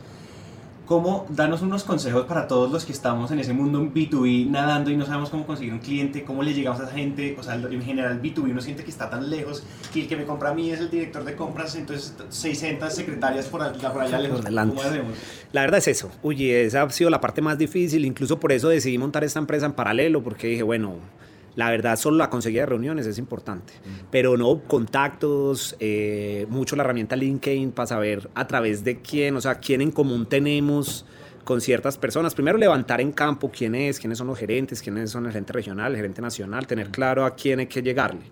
¿Cómo 0.90 1.28
danos 1.30 1.62
unos 1.62 1.84
consejos 1.84 2.26
para 2.26 2.48
todos 2.48 2.72
los 2.72 2.84
que 2.84 2.94
estamos 2.94 3.30
en 3.30 3.38
ese 3.38 3.54
mundo 3.54 3.80
B2B 3.80 4.48
nadando 4.48 4.90
y 4.90 4.98
no 4.98 5.06
sabemos 5.06 5.30
cómo 5.30 5.46
conseguir 5.46 5.72
un 5.72 5.78
cliente, 5.78 6.24
cómo 6.24 6.42
le 6.42 6.52
llegamos 6.52 6.82
a 6.82 6.86
esa 6.86 6.94
gente? 6.94 7.36
O 7.38 7.44
sea, 7.44 7.54
en 7.54 7.84
general 7.84 8.20
B2B 8.20 8.50
uno 8.50 8.60
siente 8.60 8.84
que 8.84 8.90
está 8.90 9.08
tan 9.08 9.30
lejos 9.30 9.62
que 9.94 10.02
el 10.02 10.08
que 10.08 10.18
me 10.18 10.26
compra 10.26 10.50
a 10.50 10.56
mí 10.56 10.72
es 10.72 10.80
el 10.80 10.90
director 10.90 11.24
de 11.26 11.36
compras, 11.36 11.76
entonces 11.76 12.16
600 12.30 12.92
secretarias 12.92 13.46
por 13.46 13.62
allá, 13.62 13.94
por 13.94 14.02
allá 14.02 14.18
lejos. 14.18 14.42
¿Cómo 14.42 14.82
hacemos? 14.82 15.14
La 15.52 15.62
verdad 15.62 15.78
es 15.78 15.90
eso. 15.90 16.10
Oye, 16.24 16.66
esa 16.66 16.82
ha 16.82 16.90
sido 16.90 17.12
la 17.12 17.22
parte 17.22 17.44
más 17.44 17.60
difícil, 17.60 18.04
incluso 18.04 18.40
por 18.40 18.52
eso 18.52 18.70
decidí 18.70 18.98
montar 18.98 19.24
esta 19.24 19.38
empresa 19.38 19.68
en 19.68 19.74
paralelo, 19.74 20.24
porque 20.24 20.48
dije, 20.48 20.64
bueno, 20.64 20.96
la 21.60 21.70
verdad, 21.70 21.98
solo 21.98 22.16
la 22.16 22.30
conseguida 22.30 22.62
de 22.62 22.68
reuniones 22.68 23.06
es 23.06 23.18
importante, 23.18 23.74
pero 24.10 24.38
no 24.38 24.62
contactos, 24.66 25.76
eh, 25.82 26.48
mucho 26.50 26.78
la 26.78 26.84
herramienta 26.84 27.18
LinkedIn 27.18 27.74
para 27.74 27.86
saber 27.86 28.30
a 28.34 28.48
través 28.48 28.86
de 28.86 29.02
quién, 29.02 29.36
o 29.36 29.42
sea, 29.42 29.56
quién 29.56 29.82
en 29.82 29.92
común 29.92 30.26
tenemos 30.26 31.06
con 31.44 31.60
ciertas 31.60 31.98
personas. 31.98 32.34
Primero 32.34 32.58
levantar 32.58 33.02
en 33.02 33.12
campo 33.12 33.52
quién 33.52 33.76
es, 33.76 34.00
quiénes 34.00 34.18
son 34.18 34.28
los 34.28 34.40
gerentes, 34.40 34.82
quiénes 34.82 35.12
son 35.12 35.26
el 35.26 35.34
gerente 35.34 35.52
regional, 35.52 35.92
el 35.92 35.98
gerente 35.98 36.22
nacional, 36.22 36.66
tener 36.66 36.92
claro 36.92 37.26
a 37.26 37.36
quién 37.36 37.60
hay 37.60 37.68
que 37.68 37.82
llegarle. 37.82 38.24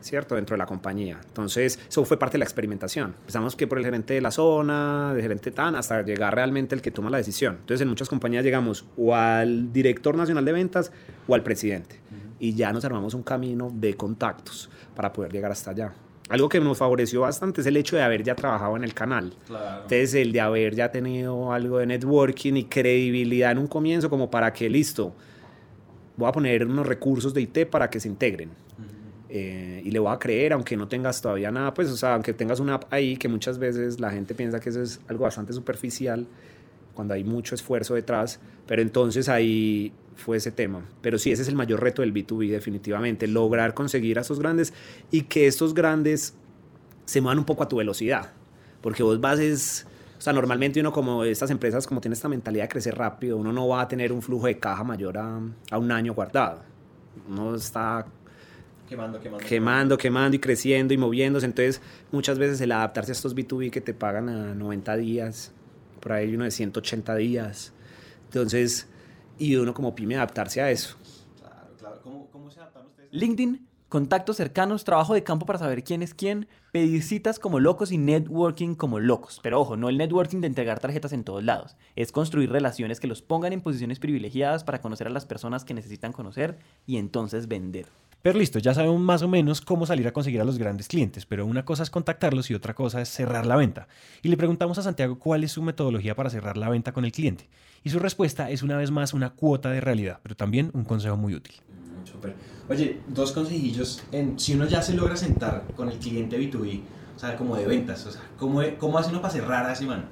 ¿cierto? 0.00 0.34
Dentro 0.34 0.54
de 0.54 0.58
la 0.58 0.66
compañía. 0.66 1.20
Entonces, 1.24 1.78
eso 1.88 2.04
fue 2.04 2.18
parte 2.18 2.32
de 2.32 2.38
la 2.40 2.44
experimentación. 2.44 3.14
Empezamos 3.20 3.54
que 3.54 3.68
por 3.68 3.78
el 3.78 3.84
gerente 3.84 4.14
de 4.14 4.20
la 4.20 4.32
zona, 4.32 5.12
del 5.14 5.22
gerente 5.22 5.52
tan, 5.52 5.76
hasta 5.76 6.02
llegar 6.02 6.34
realmente 6.34 6.74
el 6.74 6.82
que 6.82 6.90
toma 6.90 7.08
la 7.08 7.18
decisión. 7.18 7.58
Entonces, 7.60 7.82
en 7.82 7.88
muchas 7.88 8.08
compañías 8.08 8.42
llegamos 8.42 8.84
o 8.96 9.14
al 9.14 9.72
director 9.72 10.16
nacional 10.16 10.44
de 10.44 10.52
ventas 10.52 10.90
o 11.28 11.36
al 11.36 11.44
presidente 11.44 12.00
y 12.42 12.54
ya 12.54 12.72
nos 12.72 12.84
armamos 12.84 13.14
un 13.14 13.22
camino 13.22 13.70
de 13.72 13.94
contactos 13.94 14.68
para 14.96 15.12
poder 15.12 15.32
llegar 15.32 15.52
hasta 15.52 15.70
allá. 15.70 15.92
Algo 16.28 16.48
que 16.48 16.58
nos 16.58 16.76
favoreció 16.76 17.20
bastante 17.20 17.60
es 17.60 17.68
el 17.68 17.76
hecho 17.76 17.94
de 17.94 18.02
haber 18.02 18.24
ya 18.24 18.34
trabajado 18.34 18.76
en 18.76 18.82
el 18.82 18.94
canal. 18.94 19.32
Entonces, 19.48 20.14
el 20.14 20.32
de 20.32 20.40
haber 20.40 20.74
ya 20.74 20.90
tenido 20.90 21.52
algo 21.52 21.78
de 21.78 21.86
networking 21.86 22.54
y 22.54 22.64
credibilidad 22.64 23.52
en 23.52 23.58
un 23.58 23.68
comienzo 23.68 24.10
como 24.10 24.28
para 24.28 24.52
que, 24.52 24.68
listo, 24.68 25.14
voy 26.16 26.28
a 26.28 26.32
poner 26.32 26.66
unos 26.66 26.84
recursos 26.84 27.32
de 27.32 27.42
IT 27.42 27.68
para 27.70 27.88
que 27.88 28.00
se 28.00 28.08
integren. 28.08 28.50
Eh, 29.28 29.80
y 29.84 29.92
le 29.92 30.00
voy 30.00 30.12
a 30.12 30.18
creer, 30.18 30.52
aunque 30.52 30.76
no 30.76 30.88
tengas 30.88 31.22
todavía 31.22 31.52
nada, 31.52 31.72
pues, 31.72 31.90
o 31.90 31.96
sea, 31.96 32.14
aunque 32.14 32.32
tengas 32.32 32.58
una 32.58 32.74
app 32.74 32.92
ahí, 32.92 33.16
que 33.16 33.28
muchas 33.28 33.56
veces 33.56 34.00
la 34.00 34.10
gente 34.10 34.34
piensa 34.34 34.58
que 34.58 34.70
eso 34.70 34.82
es 34.82 35.00
algo 35.06 35.22
bastante 35.22 35.52
superficial, 35.52 36.26
cuando 36.92 37.14
hay 37.14 37.22
mucho 37.22 37.54
esfuerzo 37.54 37.94
detrás, 37.94 38.40
pero 38.66 38.82
entonces 38.82 39.28
ahí 39.28 39.92
fue 40.16 40.36
ese 40.36 40.52
tema. 40.52 40.84
Pero 41.00 41.18
sí, 41.18 41.32
ese 41.32 41.42
es 41.42 41.48
el 41.48 41.54
mayor 41.54 41.82
reto 41.82 42.02
del 42.02 42.12
B2B 42.12 42.50
definitivamente, 42.50 43.26
lograr 43.26 43.74
conseguir 43.74 44.18
a 44.18 44.22
esos 44.22 44.38
grandes 44.38 44.72
y 45.10 45.22
que 45.22 45.46
estos 45.46 45.74
grandes 45.74 46.34
se 47.04 47.20
muevan 47.20 47.38
un 47.38 47.44
poco 47.44 47.62
a 47.62 47.68
tu 47.68 47.76
velocidad, 47.76 48.32
porque 48.80 49.02
vos 49.02 49.20
vas 49.20 49.38
es... 49.38 49.86
O 50.18 50.20
sea, 50.22 50.32
normalmente 50.32 50.78
uno 50.78 50.92
como 50.92 51.24
estas 51.24 51.50
empresas, 51.50 51.84
como 51.84 52.00
tiene 52.00 52.14
esta 52.14 52.28
mentalidad 52.28 52.64
de 52.64 52.68
crecer 52.68 52.96
rápido, 52.96 53.36
uno 53.36 53.52
no 53.52 53.66
va 53.66 53.80
a 53.80 53.88
tener 53.88 54.12
un 54.12 54.22
flujo 54.22 54.46
de 54.46 54.56
caja 54.56 54.84
mayor 54.84 55.18
a, 55.18 55.40
a 55.72 55.78
un 55.78 55.90
año 55.90 56.14
guardado. 56.14 56.62
Uno 57.28 57.56
está 57.56 58.06
quemando, 58.88 59.20
quemando, 59.20 59.46
quemando, 59.46 59.98
quemando 59.98 60.36
y 60.36 60.38
creciendo 60.38 60.94
y 60.94 60.96
moviéndose. 60.96 61.46
Entonces, 61.46 61.82
muchas 62.12 62.38
veces 62.38 62.60
el 62.60 62.70
adaptarse 62.70 63.10
a 63.10 63.14
estos 63.14 63.34
B2B 63.34 63.72
que 63.72 63.80
te 63.80 63.94
pagan 63.94 64.28
a 64.28 64.54
90 64.54 64.96
días, 64.96 65.50
por 65.98 66.12
ahí 66.12 66.32
uno 66.34 66.44
de 66.44 66.52
180 66.52 67.16
días. 67.16 67.72
Entonces, 68.26 68.88
y 69.38 69.56
uno 69.56 69.74
como 69.74 69.94
pyme 69.94 70.16
adaptarse 70.16 70.60
a 70.60 70.70
eso. 70.70 70.96
Claro, 71.38 71.74
claro. 71.78 72.28
¿Cómo, 72.30 72.50
se 72.50 72.60
adaptan 72.60 72.86
ustedes? 72.86 73.08
LinkedIn, 73.12 73.66
contactos 73.88 74.36
cercanos, 74.36 74.84
trabajo 74.84 75.14
de 75.14 75.22
campo 75.22 75.46
para 75.46 75.58
saber 75.58 75.84
quién 75.84 76.02
es 76.02 76.14
quién, 76.14 76.48
pedir 76.72 77.02
citas 77.02 77.38
como 77.38 77.60
locos 77.60 77.92
y 77.92 77.98
networking 77.98 78.74
como 78.74 79.00
locos. 79.00 79.40
Pero 79.42 79.60
ojo, 79.60 79.76
no 79.76 79.88
el 79.88 79.98
networking 79.98 80.40
de 80.40 80.46
entregar 80.46 80.80
tarjetas 80.80 81.12
en 81.12 81.24
todos 81.24 81.44
lados. 81.44 81.76
Es 81.96 82.12
construir 82.12 82.50
relaciones 82.50 83.00
que 83.00 83.06
los 83.06 83.22
pongan 83.22 83.52
en 83.52 83.60
posiciones 83.60 83.98
privilegiadas 83.98 84.64
para 84.64 84.80
conocer 84.80 85.06
a 85.06 85.10
las 85.10 85.26
personas 85.26 85.64
que 85.64 85.74
necesitan 85.74 86.12
conocer 86.12 86.58
y 86.86 86.96
entonces 86.96 87.48
vender. 87.48 87.86
Pero 88.22 88.38
listo, 88.38 88.60
ya 88.60 88.72
sabemos 88.72 89.00
más 89.00 89.22
o 89.22 89.28
menos 89.28 89.60
cómo 89.60 89.84
salir 89.84 90.06
a 90.06 90.12
conseguir 90.12 90.40
a 90.40 90.44
los 90.44 90.56
grandes 90.56 90.86
clientes, 90.86 91.26
pero 91.26 91.44
una 91.44 91.64
cosa 91.64 91.82
es 91.82 91.90
contactarlos 91.90 92.50
y 92.50 92.54
otra 92.54 92.72
cosa 92.72 93.00
es 93.00 93.08
cerrar 93.08 93.46
la 93.46 93.56
venta. 93.56 93.88
Y 94.22 94.28
le 94.28 94.36
preguntamos 94.36 94.78
a 94.78 94.82
Santiago 94.82 95.18
cuál 95.18 95.42
es 95.42 95.50
su 95.50 95.62
metodología 95.62 96.14
para 96.14 96.30
cerrar 96.30 96.56
la 96.56 96.68
venta 96.68 96.92
con 96.92 97.04
el 97.04 97.10
cliente. 97.10 97.48
Y 97.82 97.90
su 97.90 97.98
respuesta 97.98 98.48
es 98.48 98.62
una 98.62 98.76
vez 98.76 98.92
más 98.92 99.12
una 99.12 99.30
cuota 99.30 99.70
de 99.70 99.80
realidad, 99.80 100.20
pero 100.22 100.36
también 100.36 100.70
un 100.72 100.84
consejo 100.84 101.16
muy 101.16 101.34
útil. 101.34 101.54
Oye, 102.68 103.00
dos 103.08 103.32
consejillos. 103.32 104.04
En, 104.12 104.38
si 104.38 104.54
uno 104.54 104.66
ya 104.66 104.82
se 104.82 104.94
logra 104.94 105.16
sentar 105.16 105.64
con 105.74 105.88
el 105.88 105.98
cliente 105.98 106.38
B2B, 106.38 106.80
o 107.16 107.18
sea, 107.18 107.36
como 107.36 107.56
de 107.56 107.66
ventas, 107.66 108.06
o 108.06 108.12
sea, 108.12 108.22
¿cómo, 108.38 108.62
cómo 108.78 108.98
hace 108.98 109.10
uno 109.10 109.20
para 109.20 109.32
cerrar 109.32 109.66
a 109.66 109.72
ese 109.72 109.84
man? 109.84 110.04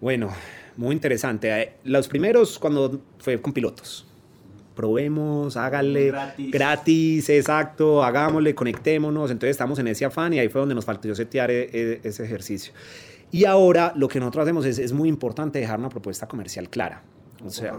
Bueno, 0.00 0.30
muy 0.76 0.94
interesante. 0.94 1.62
Eh, 1.62 1.76
los 1.84 2.08
primeros 2.08 2.58
cuando 2.58 3.02
fue 3.18 3.40
con 3.40 3.52
pilotos. 3.52 4.05
Probemos, 4.76 5.56
hágale 5.56 6.08
Gratis. 6.08 6.50
gratis, 6.52 7.28
exacto, 7.30 8.04
hagámosle, 8.04 8.54
conectémonos. 8.54 9.30
Entonces 9.30 9.50
estamos 9.52 9.78
en 9.80 9.88
ese 9.88 10.04
afán 10.04 10.34
y 10.34 10.38
ahí 10.38 10.48
fue 10.48 10.60
donde 10.60 10.74
nos 10.74 10.84
faltó 10.84 11.12
setear 11.14 11.50
e- 11.50 11.68
e- 11.72 12.00
ese 12.04 12.24
ejercicio. 12.24 12.72
Y 13.32 13.46
ahora 13.46 13.92
lo 13.96 14.06
que 14.06 14.20
nosotros 14.20 14.42
hacemos 14.44 14.66
es, 14.66 14.78
es 14.78 14.92
muy 14.92 15.08
importante 15.08 15.58
dejar 15.58 15.78
una 15.78 15.88
propuesta 15.88 16.28
comercial 16.28 16.68
clara. 16.68 17.02
O 17.44 17.50
sea, 17.50 17.74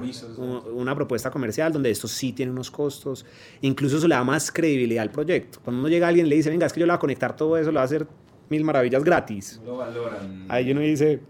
una 0.74 0.94
propuesta 0.96 1.32
comercial 1.32 1.72
donde 1.72 1.90
esto 1.90 2.08
sí 2.08 2.32
tiene 2.34 2.52
unos 2.52 2.70
costos. 2.72 3.26
Incluso 3.62 3.98
eso 3.98 4.08
le 4.08 4.16
da 4.16 4.24
más 4.24 4.52
credibilidad 4.52 5.02
al 5.04 5.12
proyecto. 5.12 5.60
Cuando 5.64 5.80
uno 5.82 5.90
llega 5.90 6.06
a 6.08 6.10
alguien 6.10 6.26
y 6.28 6.30
le 6.30 6.36
dice, 6.36 6.50
venga, 6.50 6.66
es 6.66 6.74
que 6.74 6.80
yo 6.80 6.86
le 6.86 6.92
voy 6.94 6.98
a 6.98 7.00
conectar 7.00 7.36
todo 7.36 7.58
eso, 7.58 7.68
le 7.72 7.74
voy 7.74 7.82
a 7.82 7.84
hacer 7.84 8.08
mil 8.50 8.64
maravillas 8.64 9.04
gratis. 9.04 9.60
Lo 9.66 9.78
valoran. 9.78 10.46
Ahí 10.50 10.72
uno 10.72 10.82
dice, 10.82 11.22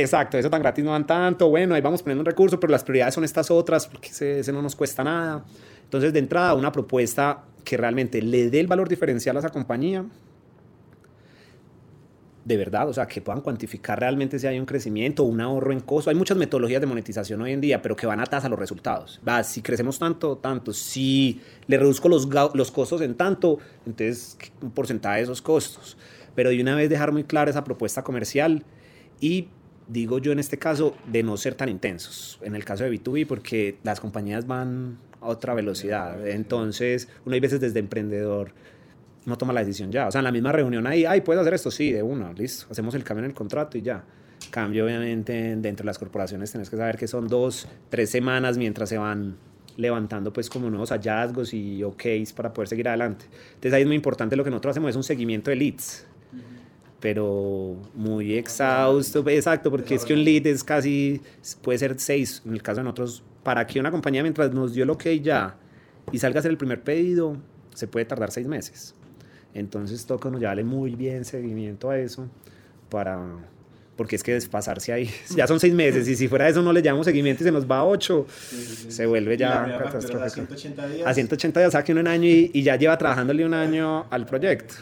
exacto, 0.00 0.38
eso 0.38 0.50
tan 0.50 0.62
gratis 0.62 0.84
no 0.84 0.92
dan 0.92 1.06
tanto, 1.06 1.48
bueno, 1.48 1.74
ahí 1.74 1.80
vamos 1.80 2.02
poniendo 2.02 2.22
un 2.22 2.26
recurso, 2.26 2.60
pero 2.60 2.70
las 2.70 2.84
prioridades 2.84 3.14
son 3.14 3.24
estas 3.24 3.50
otras, 3.50 3.86
porque 3.86 4.08
ese, 4.08 4.40
ese 4.40 4.52
no 4.52 4.62
nos 4.62 4.76
cuesta 4.76 5.02
nada. 5.02 5.44
Entonces, 5.84 6.12
de 6.12 6.18
entrada, 6.18 6.54
una 6.54 6.72
propuesta 6.72 7.44
que 7.64 7.76
realmente 7.76 8.22
le 8.22 8.50
dé 8.50 8.60
el 8.60 8.66
valor 8.66 8.88
diferencial 8.88 9.36
a 9.36 9.40
esa 9.40 9.50
compañía, 9.50 10.04
de 12.46 12.56
verdad, 12.56 12.88
o 12.88 12.92
sea, 12.92 13.06
que 13.08 13.20
puedan 13.20 13.42
cuantificar 13.42 13.98
realmente 13.98 14.38
si 14.38 14.46
hay 14.46 14.60
un 14.60 14.66
crecimiento, 14.66 15.24
un 15.24 15.40
ahorro 15.40 15.72
en 15.72 15.80
costo. 15.80 16.10
Hay 16.10 16.16
muchas 16.16 16.36
metodologías 16.36 16.80
de 16.80 16.86
monetización 16.86 17.42
hoy 17.42 17.50
en 17.50 17.60
día, 17.60 17.82
pero 17.82 17.96
que 17.96 18.06
van 18.06 18.20
a 18.20 18.24
tasa 18.24 18.48
los 18.48 18.56
resultados. 18.56 19.20
Va, 19.28 19.42
si 19.42 19.62
crecemos 19.62 19.98
tanto, 19.98 20.36
tanto. 20.36 20.72
Si 20.72 21.40
le 21.66 21.76
reduzco 21.76 22.08
los, 22.08 22.28
los 22.54 22.70
costos 22.70 23.00
en 23.00 23.16
tanto, 23.16 23.58
entonces 23.84 24.38
un 24.62 24.70
porcentaje 24.70 25.16
de 25.16 25.22
esos 25.24 25.42
costos. 25.42 25.96
Pero 26.36 26.50
de 26.50 26.60
una 26.60 26.76
vez 26.76 26.88
dejar 26.88 27.10
muy 27.10 27.24
clara 27.24 27.50
esa 27.50 27.64
propuesta 27.64 28.04
comercial 28.04 28.62
y 29.20 29.48
digo 29.88 30.18
yo 30.18 30.32
en 30.32 30.38
este 30.38 30.58
caso 30.58 30.96
de 31.06 31.22
no 31.22 31.36
ser 31.36 31.54
tan 31.54 31.68
intensos. 31.68 32.38
En 32.42 32.54
el 32.54 32.64
caso 32.64 32.84
de 32.84 32.92
B2B, 32.92 33.26
porque 33.26 33.78
las 33.82 34.00
compañías 34.00 34.46
van 34.46 34.98
a 35.20 35.26
otra 35.26 35.54
velocidad. 35.54 36.26
Entonces, 36.26 37.08
uno 37.24 37.34
hay 37.34 37.40
veces 37.40 37.60
desde 37.60 37.78
emprendedor 37.78 38.52
no 39.26 39.36
toma 39.36 39.52
la 39.52 39.60
decisión 39.60 39.90
ya. 39.90 40.06
O 40.06 40.12
sea, 40.12 40.20
en 40.20 40.24
la 40.24 40.32
misma 40.32 40.52
reunión 40.52 40.86
ahí, 40.86 41.04
ay, 41.04 41.20
¿puedes 41.20 41.40
hacer 41.40 41.54
esto? 41.54 41.70
Sí, 41.70 41.92
de 41.92 42.02
una, 42.02 42.32
listo. 42.32 42.66
Hacemos 42.70 42.94
el 42.94 43.04
cambio 43.04 43.24
en 43.24 43.30
el 43.30 43.34
contrato 43.34 43.76
y 43.76 43.82
ya. 43.82 44.04
Cambio, 44.50 44.84
obviamente, 44.84 45.32
dentro 45.56 45.82
de 45.82 45.86
las 45.86 45.98
corporaciones 45.98 46.52
tenés 46.52 46.70
que 46.70 46.76
saber 46.76 46.96
que 46.96 47.08
son 47.08 47.26
dos, 47.26 47.66
tres 47.90 48.08
semanas 48.08 48.56
mientras 48.56 48.88
se 48.88 48.98
van 48.98 49.36
levantando 49.76 50.32
pues 50.32 50.48
como 50.48 50.70
nuevos 50.70 50.90
hallazgos 50.90 51.52
y 51.52 51.82
OKs 51.82 52.32
para 52.34 52.52
poder 52.52 52.68
seguir 52.68 52.88
adelante. 52.88 53.26
Entonces 53.48 53.72
ahí 53.74 53.82
es 53.82 53.86
muy 53.86 53.96
importante 53.96 54.36
lo 54.36 54.44
que 54.44 54.50
nosotros 54.50 54.72
hacemos 54.72 54.90
es 54.90 54.96
un 54.96 55.04
seguimiento 55.04 55.50
de 55.50 55.56
leads, 55.56 56.06
pero 57.00 57.76
muy 57.94 58.34
exhausto, 58.34 59.24
exacto, 59.28 59.70
porque 59.70 59.94
es 59.94 60.04
que 60.04 60.14
un 60.14 60.24
lead 60.24 60.46
es 60.46 60.64
casi, 60.64 61.20
puede 61.62 61.78
ser 61.78 61.94
seis, 61.98 62.42
en 62.46 62.54
el 62.54 62.62
caso 62.62 62.78
de 62.80 62.84
nosotros, 62.84 63.22
para 63.42 63.66
que 63.66 63.78
una 63.78 63.90
compañía 63.90 64.22
mientras 64.22 64.52
nos 64.52 64.72
dio 64.72 64.84
el 64.84 64.90
OK 64.90 65.04
ya 65.22 65.56
y 66.10 66.18
salga 66.18 66.38
a 66.38 66.40
hacer 66.40 66.50
el 66.50 66.56
primer 66.56 66.82
pedido, 66.82 67.36
se 67.74 67.86
puede 67.86 68.06
tardar 68.06 68.30
seis 68.30 68.46
meses. 68.46 68.94
Entonces 69.54 70.04
toca 70.06 70.28
uno 70.28 70.38
llevarle 70.38 70.64
muy 70.64 70.94
bien 70.94 71.24
seguimiento 71.24 71.90
a 71.90 71.98
eso 71.98 72.28
para... 72.88 73.20
Porque 73.96 74.14
es 74.14 74.22
que 74.22 74.34
despasarse 74.34 74.92
ahí, 74.92 75.10
ya 75.34 75.46
son 75.46 75.58
seis 75.58 75.72
meses 75.72 76.06
y 76.06 76.16
si 76.16 76.28
fuera 76.28 76.46
eso 76.48 76.60
no 76.60 76.70
le 76.70 76.82
llevamos 76.82 77.06
seguimiento 77.06 77.42
y 77.42 77.46
se 77.46 77.52
nos 77.52 77.70
va 77.70 77.78
a 77.78 77.84
ocho, 77.84 78.26
se 78.28 79.06
vuelve 79.06 79.34
Y 79.34 79.38
la 79.38 79.48
ya 79.48 79.62
primera 79.62 79.90
factura 79.90 80.18
da 80.18 80.24
catastrófico. 80.26 80.58
180 80.58 80.88
días. 80.88 81.06
A 81.06 81.14
180 81.14 81.60
días 81.60 81.72
saque 81.72 81.92
en 81.92 82.06
año 82.06 82.26
y, 82.26 82.50
y 82.52 82.62
ya 82.62 82.76
lleva 82.76 82.98
trabajándole 82.98 83.46
un 83.46 83.54
año 83.54 84.06
al 84.10 84.26
proyecto. 84.26 84.74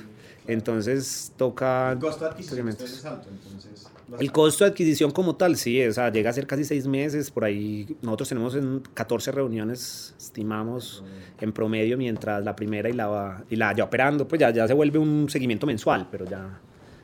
Entonces 0.47 1.33
toca... 1.37 1.93
El 1.93 1.99
costo 1.99 2.25
de 2.25 2.31
adquisición 2.31 2.69
es 2.69 3.05
alto, 3.05 3.29
entonces. 3.31 3.89
El 4.19 4.31
costo 4.33 4.65
de 4.65 4.71
adquisición 4.71 5.11
como 5.11 5.35
tal, 5.37 5.57
sí, 5.57 5.83
o 5.83 5.93
sea, 5.93 6.11
llega 6.11 6.29
a 6.29 6.33
ser 6.33 6.47
casi 6.47 6.65
seis 6.65 6.87
meses, 6.87 7.31
por 7.31 7.45
ahí 7.45 7.97
nosotros 8.03 8.29
tenemos 8.29 8.55
en 8.55 8.83
14 8.93 9.33
reuniones, 9.33 10.15
estimamos 10.19 11.03
en 11.41 11.53
promedio, 11.53 11.97
mientras 11.97 12.45
la 12.45 12.55
primera 12.55 12.91
y 12.91 12.93
la, 12.93 13.43
y 13.49 13.57
la 13.57 13.75
ya 13.75 13.85
operando, 13.85 14.29
pues 14.29 14.41
ya, 14.41 14.51
ya 14.51 14.69
se 14.69 14.75
vuelve 14.75 14.99
un 14.99 15.29
seguimiento 15.31 15.67
mensual, 15.67 16.09
pero 16.11 16.27
ya, 16.27 16.61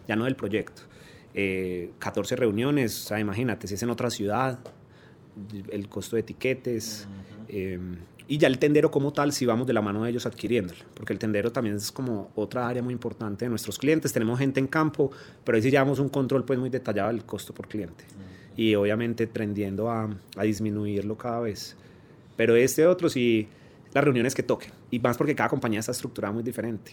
ya 0.07 0.15
no 0.15 0.25
del 0.25 0.37
proyecto. 0.37 0.83
Eh, 1.33 1.93
14 1.99 2.37
reuniones, 2.37 3.05
o 3.05 3.09
sea, 3.09 3.21
imagínate, 3.21 3.67
si 3.67 3.75
es 3.75 3.83
en 3.83 3.91
otra 3.91 4.11
ciudad, 4.11 4.59
el 5.71 5.89
costo 5.89 6.17
de 6.17 6.21
etiquetes, 6.21 7.09
eh, 7.49 7.79
y 8.31 8.39
ya 8.39 8.47
el 8.47 8.61
tendero 8.61 8.93
como 8.93 9.13
tal, 9.13 9.33
si 9.33 9.45
vamos 9.45 9.67
de 9.67 9.73
la 9.73 9.83
mano 9.83 10.05
de 10.05 10.11
ellos 10.11 10.25
adquiriéndolo, 10.25 10.79
porque 10.95 11.13
el 11.13 11.19
tendero 11.19 11.51
también 11.51 11.75
es 11.75 11.91
como 11.91 12.31
otra 12.37 12.69
área 12.69 12.81
muy 12.81 12.93
importante 12.93 13.45
de 13.45 13.49
nuestros 13.49 13.77
clientes. 13.77 14.13
Tenemos 14.13 14.39
gente 14.39 14.61
en 14.61 14.69
campo, 14.69 15.11
pero 15.43 15.57
ahí 15.57 15.63
sí 15.63 15.69
llevamos 15.69 15.99
un 15.99 16.09
control 16.09 16.45
pues 16.45 16.57
muy 16.57 16.71
detallado 16.71 17.09
del 17.09 17.25
costo 17.25 17.53
por 17.53 17.67
cliente. 17.67 18.05
Y 18.57 18.77
obviamente 18.77 19.27
tendiendo 19.27 19.91
a, 19.91 20.09
a 20.37 20.43
disminuirlo 20.45 21.19
cada 21.19 21.41
vez. 21.41 21.75
Pero 22.37 22.55
este 22.55 22.87
otro 22.87 23.09
sí, 23.09 23.49
las 23.93 24.05
reuniones 24.05 24.37
que 24.37 24.45
toquen, 24.45 24.71
y 24.93 25.01
más 25.01 25.19
porque 25.19 25.35
cada 25.35 25.49
compañía 25.49 25.81
está 25.81 25.91
estructurada 25.91 26.33
muy 26.33 26.45
diferente. 26.45 26.93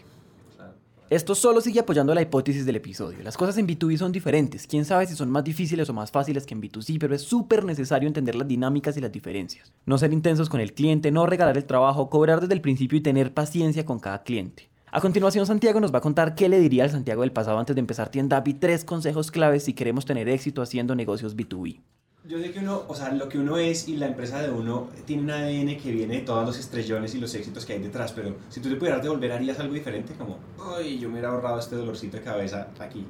Esto 1.09 1.35
solo 1.35 1.61
sigue 1.61 1.79
apoyando 1.79 2.13
la 2.13 2.21
hipótesis 2.21 2.65
del 2.65 2.75
episodio. 2.75 3.19
Las 3.23 3.37
cosas 3.37 3.57
en 3.57 3.65
B2B 3.65 3.95
son 3.97 4.11
diferentes. 4.11 4.67
Quién 4.67 4.83
sabe 4.83 5.05
si 5.05 5.15
son 5.15 5.31
más 5.31 5.45
difíciles 5.45 5.89
o 5.89 5.93
más 5.93 6.11
fáciles 6.11 6.45
que 6.45 6.53
en 6.53 6.61
B2C, 6.61 6.97
pero 6.99 7.15
es 7.15 7.21
súper 7.21 7.63
necesario 7.63 8.07
entender 8.07 8.35
las 8.35 8.45
dinámicas 8.45 8.97
y 8.97 8.99
las 8.99 9.13
diferencias. 9.13 9.71
No 9.85 9.97
ser 9.97 10.11
intensos 10.11 10.49
con 10.49 10.59
el 10.59 10.73
cliente, 10.73 11.09
no 11.09 11.25
regalar 11.25 11.55
el 11.55 11.63
trabajo, 11.63 12.09
cobrar 12.09 12.41
desde 12.41 12.55
el 12.55 12.59
principio 12.59 12.97
y 12.97 13.01
tener 13.01 13.33
paciencia 13.33 13.85
con 13.85 13.99
cada 13.99 14.23
cliente. 14.23 14.69
A 14.91 14.99
continuación, 14.99 15.45
Santiago 15.45 15.79
nos 15.79 15.93
va 15.93 15.99
a 15.99 16.01
contar 16.01 16.35
qué 16.35 16.49
le 16.49 16.59
diría 16.59 16.83
al 16.83 16.91
Santiago 16.91 17.21
del 17.21 17.31
pasado 17.31 17.57
antes 17.57 17.73
de 17.73 17.79
empezar 17.79 18.09
Tienda 18.09 18.43
y 18.45 18.55
tres 18.55 18.83
consejos 18.83 19.31
claves 19.31 19.63
si 19.63 19.71
queremos 19.71 20.03
tener 20.03 20.27
éxito 20.27 20.61
haciendo 20.61 20.93
negocios 20.93 21.37
B2B. 21.37 21.79
Yo 22.27 22.41
sé 22.41 22.51
que 22.51 22.59
uno, 22.59 22.83
o 22.89 22.93
sea, 22.93 23.13
lo 23.13 23.29
que 23.29 23.37
uno 23.37 23.57
es 23.57 23.87
y 23.87 23.95
la 23.95 24.07
empresa 24.07 24.41
de 24.41 24.49
uno 24.49 24.89
tiene 25.05 25.23
un 25.23 25.31
ADN 25.31 25.77
que 25.77 25.91
viene 25.91 26.15
de 26.15 26.21
todos 26.23 26.45
los 26.45 26.59
estrellones 26.59 27.15
y 27.15 27.21
los 27.21 27.33
éxitos 27.33 27.65
que 27.65 27.71
hay 27.71 27.79
detrás, 27.79 28.11
pero 28.11 28.35
si 28.49 28.59
tú 28.59 28.67
te 28.67 28.75
pudieras 28.75 29.01
devolver, 29.01 29.31
¿harías 29.31 29.57
algo 29.59 29.73
diferente? 29.73 30.13
Como, 30.15 30.37
uy, 30.77 30.99
yo 30.99 31.07
me 31.07 31.13
hubiera 31.13 31.29
ahorrado 31.29 31.57
este 31.57 31.77
dolorcito 31.77 32.17
de 32.17 32.23
cabeza 32.23 32.67
aquí. 32.79 33.05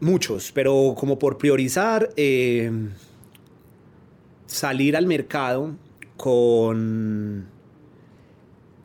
Muchos, 0.00 0.52
pero 0.52 0.94
como 0.96 1.18
por 1.18 1.36
priorizar, 1.36 2.08
eh, 2.16 2.72
salir 4.46 4.96
al 4.96 5.06
mercado 5.06 5.76
con 6.16 7.46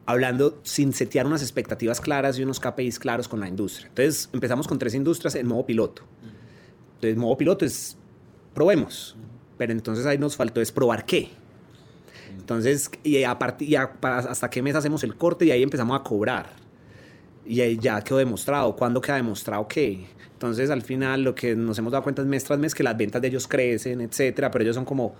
hablando 0.06 0.60
sin 0.64 0.92
setear 0.92 1.26
unas 1.26 1.42
expectativas 1.42 2.02
claras 2.02 2.38
y 2.40 2.44
unos 2.44 2.60
KPIs 2.60 3.00
claros 3.00 3.30
con 3.30 3.40
la 3.40 3.48
industria. 3.48 3.88
Entonces 3.88 4.30
empezamos 4.34 4.68
con 4.68 4.78
tres 4.78 4.94
industrias 4.96 5.36
en 5.36 5.48
modo 5.48 5.66
piloto. 5.66 6.02
Entonces 6.96 7.16
modo 7.16 7.38
piloto 7.38 7.64
es 7.64 7.98
probemos, 8.58 9.16
pero 9.56 9.72
entonces 9.72 10.04
ahí 10.08 10.18
nos 10.18 10.36
faltó 10.36 10.60
es 10.62 10.72
probar 10.72 11.06
qué. 11.06 11.30
Entonces, 12.40 12.90
y, 13.04 13.24
a 13.24 13.38
partir, 13.38 13.70
y 13.70 13.76
a- 13.76 13.92
hasta 14.02 14.50
qué 14.50 14.64
mes 14.64 14.74
hacemos 14.76 15.04
el 15.04 15.16
corte 15.16 15.46
y 15.46 15.52
ahí 15.52 15.62
empezamos 15.62 16.00
a 16.00 16.04
cobrar. 16.04 16.48
Y 17.46 17.62
ahí 17.62 17.78
ya 17.80 18.02
quedó 18.02 18.18
demostrado. 18.18 18.76
¿Cuándo 18.76 19.00
queda 19.00 19.18
demostrado 19.18 19.68
qué? 19.68 20.08
Entonces, 20.34 20.70
al 20.72 20.82
final, 20.82 21.22
lo 21.24 21.36
que 21.36 21.56
nos 21.56 21.78
hemos 21.78 21.92
dado 21.92 22.04
cuenta 22.04 22.24
es 22.24 22.28
mes 22.28 22.44
tras 22.44 22.58
mes 22.58 22.74
que 22.74 22.82
las 22.84 22.98
ventas 22.98 23.22
de 23.22 23.28
ellos 23.28 23.48
crecen, 23.48 24.02
etcétera, 24.02 24.50
pero 24.50 24.64
ellos 24.64 24.76
son 24.76 24.86
como, 24.86 25.14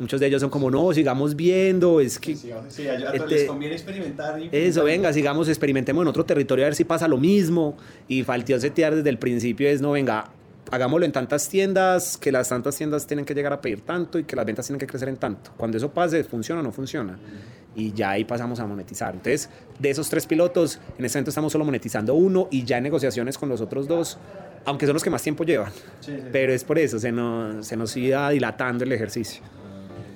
muchos 0.00 0.18
de 0.20 0.26
ellos 0.26 0.40
son 0.40 0.50
como, 0.50 0.68
no, 0.70 0.92
sigamos 0.92 1.34
viendo, 1.36 2.00
es 2.00 2.18
que... 2.18 2.34
Sí, 2.36 2.50
sí, 2.68 2.86
a, 2.88 2.94
Este- 3.12 3.28
les 3.28 3.44
conviene 3.44 3.74
experimentar. 3.76 4.40
y- 4.42 4.48
Eso, 4.52 4.82
venga, 4.84 5.12
sigamos, 5.12 5.48
experimentemos 5.48 6.02
en 6.02 6.08
otro 6.08 6.24
territorio 6.24 6.64
a 6.64 6.68
ver 6.68 6.74
si 6.74 6.84
pasa 6.84 7.06
lo 7.08 7.16
mismo. 7.18 7.76
Y 8.08 8.22
faltó 8.24 8.58
setear 8.58 8.94
desde 8.96 9.10
el 9.10 9.18
principio 9.18 9.68
es, 9.68 9.80
no, 9.80 9.92
venga, 9.92 10.30
hagámoslo 10.70 11.06
en 11.06 11.12
tantas 11.12 11.48
tiendas, 11.48 12.16
que 12.16 12.32
las 12.32 12.48
tantas 12.48 12.76
tiendas 12.76 13.06
tienen 13.06 13.24
que 13.24 13.34
llegar 13.34 13.52
a 13.52 13.60
pedir 13.60 13.82
tanto 13.82 14.18
y 14.18 14.24
que 14.24 14.36
las 14.36 14.44
ventas 14.44 14.66
tienen 14.66 14.78
que 14.78 14.86
crecer 14.86 15.08
en 15.08 15.16
tanto. 15.16 15.52
Cuando 15.56 15.76
eso 15.76 15.90
pase, 15.90 16.24
¿funciona 16.24 16.60
o 16.60 16.64
no 16.64 16.72
funciona? 16.72 17.18
Y 17.74 17.92
ya 17.92 18.10
ahí 18.10 18.24
pasamos 18.24 18.58
a 18.60 18.66
monetizar. 18.66 19.14
Entonces, 19.14 19.50
de 19.78 19.90
esos 19.90 20.08
tres 20.08 20.26
pilotos, 20.26 20.80
en 20.98 21.04
este 21.04 21.18
momento 21.18 21.30
estamos 21.30 21.52
solo 21.52 21.64
monetizando 21.64 22.14
uno 22.14 22.48
y 22.50 22.64
ya 22.64 22.78
en 22.78 22.84
negociaciones 22.84 23.38
con 23.38 23.48
los 23.48 23.60
otros 23.60 23.86
dos, 23.86 24.18
aunque 24.64 24.86
son 24.86 24.94
los 24.94 25.04
que 25.04 25.10
más 25.10 25.22
tiempo 25.22 25.44
llevan. 25.44 25.70
Sí, 26.00 26.12
sí. 26.16 26.22
Pero 26.32 26.52
es 26.52 26.64
por 26.64 26.78
eso, 26.78 26.98
se 26.98 27.12
nos, 27.12 27.66
se 27.66 27.76
nos 27.76 27.96
iba 27.96 28.30
dilatando 28.30 28.84
el 28.84 28.92
ejercicio. 28.92 29.42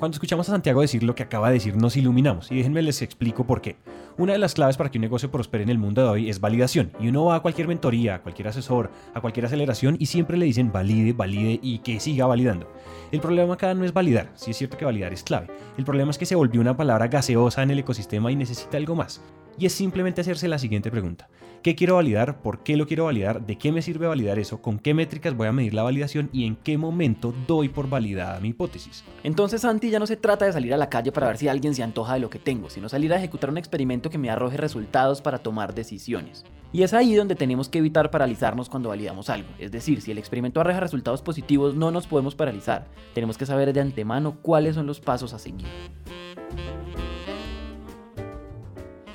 Cuando 0.01 0.15
escuchamos 0.15 0.49
a 0.49 0.53
Santiago 0.53 0.81
decir 0.81 1.03
lo 1.03 1.15
que 1.15 1.23
acaba 1.23 1.49
de 1.49 1.55
decir, 1.55 1.77
nos 1.77 1.95
iluminamos 1.95 2.51
y 2.51 2.57
déjenme 2.57 2.81
les 2.81 3.03
explico 3.03 3.47
por 3.47 3.61
qué. 3.61 3.77
Una 4.17 4.33
de 4.33 4.39
las 4.39 4.55
claves 4.55 4.79
para 4.79 4.91
que 4.91 4.97
un 4.97 5.03
negocio 5.03 5.31
prospere 5.31 5.63
en 5.63 5.69
el 5.69 5.77
mundo 5.77 6.03
de 6.03 6.09
hoy 6.09 6.31
es 6.31 6.41
validación. 6.41 6.91
Y 6.99 7.09
uno 7.09 7.27
va 7.27 7.35
a 7.35 7.41
cualquier 7.41 7.69
mentoría, 7.69 8.15
a 8.15 8.23
cualquier 8.23 8.49
asesor, 8.49 8.91
a 9.13 9.21
cualquier 9.21 9.45
aceleración 9.45 9.97
y 9.99 10.07
siempre 10.07 10.39
le 10.39 10.47
dicen 10.47 10.73
valide, 10.73 11.13
valide 11.13 11.61
y 11.63 11.81
que 11.81 12.01
siga 12.01 12.25
validando. 12.25 12.67
El 13.13 13.21
problema 13.21 13.53
acá 13.53 13.75
no 13.75 13.85
es 13.85 13.93
validar, 13.93 14.31
sí 14.37 14.53
es 14.53 14.57
cierto 14.57 14.79
que 14.79 14.87
validar 14.87 15.13
es 15.13 15.23
clave. 15.23 15.49
El 15.77 15.85
problema 15.85 16.13
es 16.13 16.17
que 16.17 16.25
se 16.25 16.35
volvió 16.35 16.63
una 16.63 16.79
palabra 16.79 17.09
gaseosa 17.09 17.63
en 17.63 17.71
el 17.71 17.81
ecosistema 17.81 18.33
y 18.33 18.37
necesita 18.37 18.79
algo 18.79 18.95
más. 18.95 19.21
Y 19.61 19.67
es 19.67 19.75
simplemente 19.75 20.23
hacerse 20.23 20.49
la 20.49 20.59
siguiente 20.59 20.91
pregunta. 20.91 21.29
¿Qué 21.63 21.75
quiero 21.75 21.97
validar? 21.97 22.41
¿Por 22.41 22.63
qué 22.63 22.79
lo 22.79 22.87
quiero 22.87 23.05
validar? 23.05 23.45
¿De 23.45 23.59
qué 23.59 23.73
me 23.73 23.83
sirve 23.83 24.07
validar 24.07 24.39
eso? 24.39 24.63
¿Con 24.63 24.79
qué 24.79 24.95
métricas 24.95 25.37
voy 25.37 25.49
a 25.49 25.53
medir 25.53 25.75
la 25.75 25.83
validación? 25.83 26.31
¿Y 26.33 26.47
en 26.47 26.57
qué 26.57 26.79
momento 26.79 27.35
doy 27.47 27.69
por 27.69 27.91
validada 27.91 28.41
mi 28.41 28.49
hipótesis? 28.49 29.05
Entonces, 29.23 29.61
Santi, 29.61 29.91
ya 29.91 29.99
no 29.99 30.07
se 30.07 30.17
trata 30.17 30.47
de 30.47 30.55
salir 30.55 30.73
a 30.73 30.79
la 30.79 30.89
calle 30.89 31.13
para 31.13 31.27
ver 31.27 31.37
si 31.37 31.47
alguien 31.47 31.75
se 31.75 31.83
antoja 31.83 32.15
de 32.15 32.21
lo 32.21 32.31
que 32.31 32.39
tengo, 32.39 32.71
sino 32.71 32.89
salir 32.89 33.13
a 33.13 33.19
ejecutar 33.19 33.51
un 33.51 33.59
experimento 33.59 34.09
que 34.09 34.17
me 34.17 34.31
arroje 34.31 34.57
resultados 34.57 35.21
para 35.21 35.41
tomar 35.41 35.75
decisiones. 35.75 36.47
Y 36.73 36.83
es 36.83 36.95
ahí 36.95 37.15
donde 37.15 37.35
tenemos 37.35 37.69
que 37.69 37.81
evitar 37.81 38.11
paralizarnos 38.11 38.71
cuando 38.71 38.89
validamos 38.89 39.29
algo. 39.29 39.51
Es 39.59 39.71
decir, 39.71 40.01
si 40.01 40.11
el 40.11 40.17
experimento 40.17 40.63
arroja 40.63 40.81
resultados 40.81 41.21
positivos, 41.21 41.75
no 41.75 41.91
nos 41.91 42.07
podemos 42.07 42.35
paralizar. 42.35 42.87
Tenemos 43.13 43.37
que 43.37 43.45
saber 43.45 43.75
de 43.75 43.83
antemano 43.83 44.39
cuáles 44.41 44.77
son 44.77 44.87
los 44.87 45.01
pasos 45.01 45.35
a 45.35 45.39
seguir. 45.39 45.67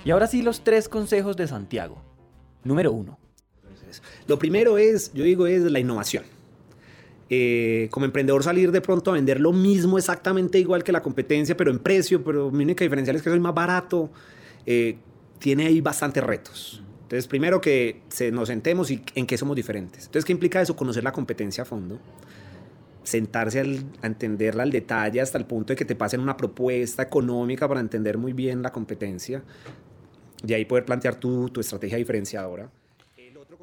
Y 0.06 0.12
ahora 0.12 0.28
sí 0.28 0.44
los 0.44 0.64
tres 0.64 0.88
consejos 0.88 1.36
de 1.36 1.48
Santiago. 1.48 1.98
Número 2.64 2.92
uno. 2.92 3.18
Lo 4.28 4.38
primero 4.38 4.78
es, 4.78 5.12
yo 5.14 5.24
digo, 5.24 5.48
es 5.48 5.64
la 5.64 5.80
innovación. 5.80 6.24
Eh, 7.28 7.88
como 7.90 8.06
emprendedor 8.06 8.44
salir 8.44 8.72
de 8.72 8.82
pronto 8.82 9.10
a 9.10 9.16
vender 9.16 9.40
lo 9.40 9.52
mismo 9.52 9.98
exactamente 9.98 10.60
igual 10.60 10.84
que 10.84 10.92
la 10.92 11.02
competencia, 11.02 11.58
pero 11.58 11.72
en 11.72 11.80
precio, 11.80 12.24
pero 12.24 12.52
mi 12.52 12.64
única 12.64 12.84
diferencia 12.84 13.12
es 13.14 13.24
que 13.24 13.32
soy 13.32 13.40
más 13.40 13.56
barato, 13.56 14.12
eh, 14.68 14.98
tiene 15.40 15.66
ahí 15.66 15.82
bastantes 15.82 16.24
retos. 16.24 16.84
Entonces, 17.02 17.28
primero 17.28 17.60
que 17.60 18.02
se, 18.10 18.32
nos 18.32 18.48
sentemos 18.48 18.92
y 18.92 19.02
en 19.16 19.26
qué 19.26 19.40
somos 19.40 19.56
diferentes. 19.56 20.06
Entonces, 20.06 20.26
¿qué 20.26 20.34
implica 20.34 20.62
eso? 20.62 20.76
Conocer 20.76 21.04
la 21.04 21.12
competencia 21.12 21.64
a 21.64 21.66
fondo, 21.66 22.00
sentarse 23.04 23.60
a 23.60 24.06
entenderla 24.06 24.62
al 24.62 24.72
detalle 24.72 25.20
hasta 25.20 25.40
el 25.40 25.46
punto 25.46 25.74
de 25.74 25.78
que 25.78 25.86
te 25.86 25.96
pasen 25.96 26.20
una 26.20 26.38
propuesta 26.38 27.02
económica 27.02 27.68
para 27.68 27.80
entender 27.80 28.20
muy 28.20 28.34
bien 28.34 28.62
la 28.62 28.72
competencia 28.72 29.44
y 30.46 30.54
ahí 30.54 30.66
poder 30.66 30.86
plantear 30.86 31.16
tu, 31.16 31.50
tu 31.50 31.60
estrategia 31.60 31.98
diferenciadora. 31.98 32.70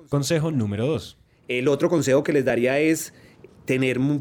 Consejo 0.09 0.51
número 0.51 0.87
dos. 0.87 1.19
El 1.49 1.69
otro 1.69 1.89
consejo 1.89 2.23
que 2.23 2.33
les 2.33 2.45
daría 2.45 2.79
es 2.79 3.13
tener, 3.65 3.99
o 3.99 4.21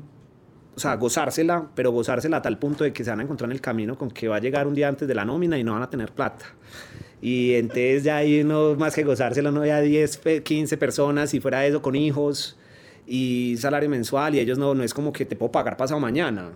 sea, 0.79 0.95
gozársela, 0.95 1.69
pero 1.75 1.91
gozársela 1.91 2.37
a 2.37 2.41
tal 2.41 2.59
punto 2.59 2.83
de 2.83 2.93
que 2.93 3.03
se 3.03 3.09
van 3.09 3.19
a 3.19 3.23
encontrar 3.23 3.49
en 3.49 3.53
el 3.53 3.61
camino 3.61 3.97
con 3.97 4.09
que 4.09 4.27
va 4.27 4.37
a 4.37 4.39
llegar 4.39 4.67
un 4.67 4.73
día 4.73 4.87
antes 4.87 5.07
de 5.07 5.15
la 5.15 5.25
nómina 5.25 5.57
y 5.57 5.63
no 5.63 5.73
van 5.73 5.83
a 5.83 5.89
tener 5.89 6.11
plata. 6.11 6.45
Y 7.21 7.53
entonces 7.53 8.03
ya 8.03 8.17
hay 8.17 8.43
no 8.43 8.75
más 8.75 8.95
que 8.95 9.03
gozársela, 9.03 9.51
no 9.51 9.65
ya 9.65 9.79
10, 9.79 10.21
15 10.43 10.77
personas 10.77 11.33
y 11.33 11.39
fuera 11.39 11.59
de 11.59 11.69
eso 11.69 11.81
con 11.81 11.95
hijos 11.95 12.57
y 13.05 13.55
salario 13.57 13.89
mensual 13.89 14.35
y 14.35 14.39
ellos 14.39 14.57
no, 14.57 14.73
no 14.73 14.83
es 14.83 14.93
como 14.93 15.13
que 15.13 15.25
te 15.25 15.35
puedo 15.35 15.51
pagar 15.51 15.77
pasado 15.77 15.99
mañana, 15.99 16.49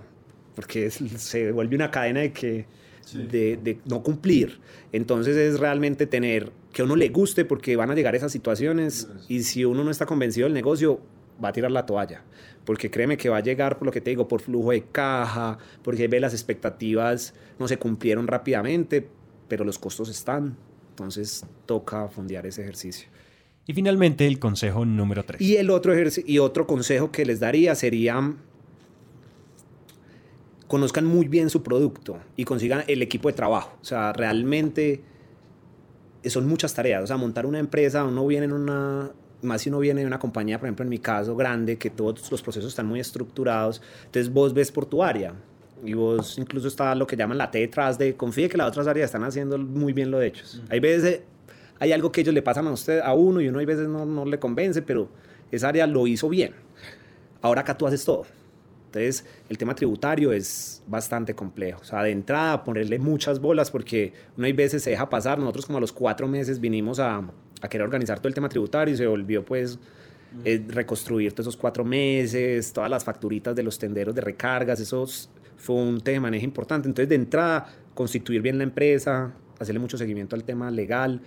porque 0.56 0.90
se 0.90 1.52
vuelve 1.52 1.76
una 1.76 1.92
cadena 1.92 2.22
de 2.22 2.32
que 2.32 2.66
de, 3.14 3.80
no 3.86 4.04
cumplir. 4.04 4.60
Entonces 4.92 5.36
es 5.38 5.60
realmente 5.60 6.08
tener 6.08 6.52
que 6.74 6.82
a 6.82 6.86
uno 6.86 6.96
le 6.96 7.10
guste 7.10 7.46
porque 7.46 7.76
van 7.76 7.92
a 7.92 7.96
llegar 7.96 8.16
esas 8.16 8.32
situaciones 8.32 9.08
y 9.28 9.44
si 9.44 9.66
uno 9.66 9.84
no 9.84 9.92
está 9.92 10.06
convencido 10.06 10.46
del 10.46 10.54
negocio, 10.54 11.00
va 11.44 11.50
a 11.50 11.54
tirar 11.54 11.72
la 11.72 11.86
toalla. 11.86 12.24
Porque 12.66 12.90
créeme 12.90 13.18
que 13.18 13.30
va 13.30 13.38
a 13.38 13.42
llegar, 13.42 13.78
por 13.78 13.86
lo 13.86 13.92
que 13.92 14.02
te 14.02 14.10
digo, 14.10 14.28
por 14.28 14.42
flujo 14.42 14.72
de 14.72 14.84
caja, 14.84 15.58
porque 15.84 16.08
ve 16.08 16.20
las 16.20 16.34
expectativas 16.34 17.34
no 17.60 17.68
se 17.68 17.78
cumplieron 17.78 18.28
rápidamente, 18.28 19.08
pero 19.48 19.64
los 19.64 19.78
costos 19.78 20.10
están. 20.10 20.58
Entonces 20.90 21.46
toca 21.66 22.08
fondear 22.08 22.46
ese 22.46 22.62
ejercicio. 22.62 23.10
Y 23.68 23.74
finalmente 23.74 24.28
el 24.28 24.40
consejo 24.40 24.86
número 24.86 25.24
3. 25.24 25.42
Y 25.42 25.58
el 25.58 25.70
otro, 25.70 25.94
y 26.26 26.40
otro 26.40 26.68
consejo 26.68 27.12
que 27.12 27.26
les 27.26 27.40
daría 27.40 27.76
sería 27.76 28.36
conozcan 30.68 31.06
muy 31.06 31.28
bien 31.28 31.50
su 31.50 31.64
producto 31.64 32.18
y 32.36 32.44
consigan 32.46 32.84
el 32.88 33.02
equipo 33.02 33.30
de 33.30 33.34
trabajo. 33.34 33.78
O 33.82 33.86
sea, 33.86 34.14
realmente 34.14 35.04
son 36.26 36.48
muchas 36.48 36.74
tareas. 36.74 37.04
O 37.04 37.08
sea, 37.08 37.18
montar 37.18 37.46
una 37.46 37.60
empresa, 37.60 38.04
uno 38.04 38.26
viene 38.26 38.46
en 38.46 38.54
una, 38.54 39.12
más 39.42 39.62
si 39.62 39.70
uno 39.70 39.80
viene 39.80 40.02
de 40.02 40.08
una 40.08 40.20
compañía, 40.20 40.60
por 40.60 40.68
ejemplo, 40.68 40.84
en 40.84 40.90
mi 40.90 41.00
caso, 41.00 41.36
grande, 41.36 41.78
que 41.78 41.90
todos 41.90 42.32
los 42.32 42.42
procesos 42.42 42.70
están 42.70 42.88
muy 42.88 43.00
estructurados, 43.00 43.82
entonces 44.06 44.32
vos 44.32 44.54
ves 44.54 44.72
por 44.72 44.86
tu 44.86 45.04
área. 45.04 45.34
Y 45.84 45.94
vos 45.94 46.38
incluso 46.38 46.68
está 46.68 46.96
lo 46.96 47.06
que 47.06 47.16
llaman 47.16 47.38
la 47.38 47.52
T 47.52 47.60
detrás 47.60 47.98
de 47.98 48.16
confíe 48.16 48.50
que 48.50 48.58
las 48.58 48.70
otras 48.70 48.88
áreas 48.88 49.10
están 49.10 49.24
haciendo 49.24 49.58
muy 49.58 49.94
bien 49.94 50.10
lo 50.10 50.20
de 50.20 50.28
ellos. 50.28 50.64
Hay 50.70 50.80
veces 50.80 51.22
hay 51.78 51.92
algo 51.92 52.12
que 52.12 52.22
ellos 52.22 52.34
le 52.34 52.42
pasan 52.42 52.68
a 52.68 52.72
usted 52.72 53.02
a 53.02 53.14
uno 53.14 53.42
y 53.42 53.50
uno 53.50 53.60
hay 53.60 53.66
veces 53.66 53.88
no, 53.88 54.06
no 54.06 54.26
le 54.26 54.40
convence, 54.40 54.82
pero 54.82 55.10
esa 55.52 55.68
área 55.68 55.86
lo 55.86 56.08
hizo 56.08 56.30
bien. 56.30 56.54
Ahora 57.42 57.62
acá 57.62 57.78
tú 57.78 57.86
haces 57.86 58.04
todo. 58.04 58.26
Entonces, 58.96 59.26
el 59.50 59.58
tema 59.58 59.76
tributario 59.76 60.32
es 60.32 60.82
bastante 60.88 61.36
complejo. 61.36 61.82
O 61.82 61.84
sea, 61.84 62.04
de 62.04 62.12
entrada, 62.12 62.64
ponerle 62.64 62.98
muchas 62.98 63.42
bolas 63.42 63.70
porque 63.70 64.14
uno 64.38 64.46
hay 64.46 64.54
veces 64.54 64.84
se 64.84 64.92
deja 64.92 65.10
pasar. 65.10 65.38
Nosotros 65.38 65.66
como 65.66 65.80
a 65.80 65.82
los 65.82 65.92
cuatro 65.92 66.28
meses 66.28 66.62
vinimos 66.62 67.00
a, 67.00 67.22
a 67.62 67.68
querer 67.68 67.84
organizar 67.84 68.20
todo 68.20 68.30
el 68.30 68.34
tema 68.34 68.48
tributario 68.48 68.94
y 68.94 68.98
se 68.98 69.06
volvió 69.06 69.44
pues 69.44 69.80
eh, 70.44 70.64
reconstruir 70.68 71.34
todos 71.34 71.48
esos 71.48 71.58
cuatro 71.58 71.84
meses, 71.84 72.72
todas 72.72 72.90
las 72.90 73.04
facturitas 73.04 73.56
de 73.56 73.64
los 73.64 73.78
tenderos 73.78 74.16
de 74.16 74.22
recargas, 74.22 74.80
eso 74.80 75.06
fue 75.58 75.76
un 75.76 76.00
tema 76.02 76.16
de 76.16 76.22
manejo 76.22 76.46
importante. 76.46 76.88
Entonces, 76.88 77.10
de 77.10 77.16
entrada, 77.16 77.68
constituir 77.94 78.42
bien 78.42 78.58
la 78.58 78.64
empresa, 78.64 79.34
hacerle 79.60 79.80
mucho 79.80 79.98
seguimiento 79.98 80.36
al 80.36 80.44
tema 80.44 80.72
legal, 80.72 81.22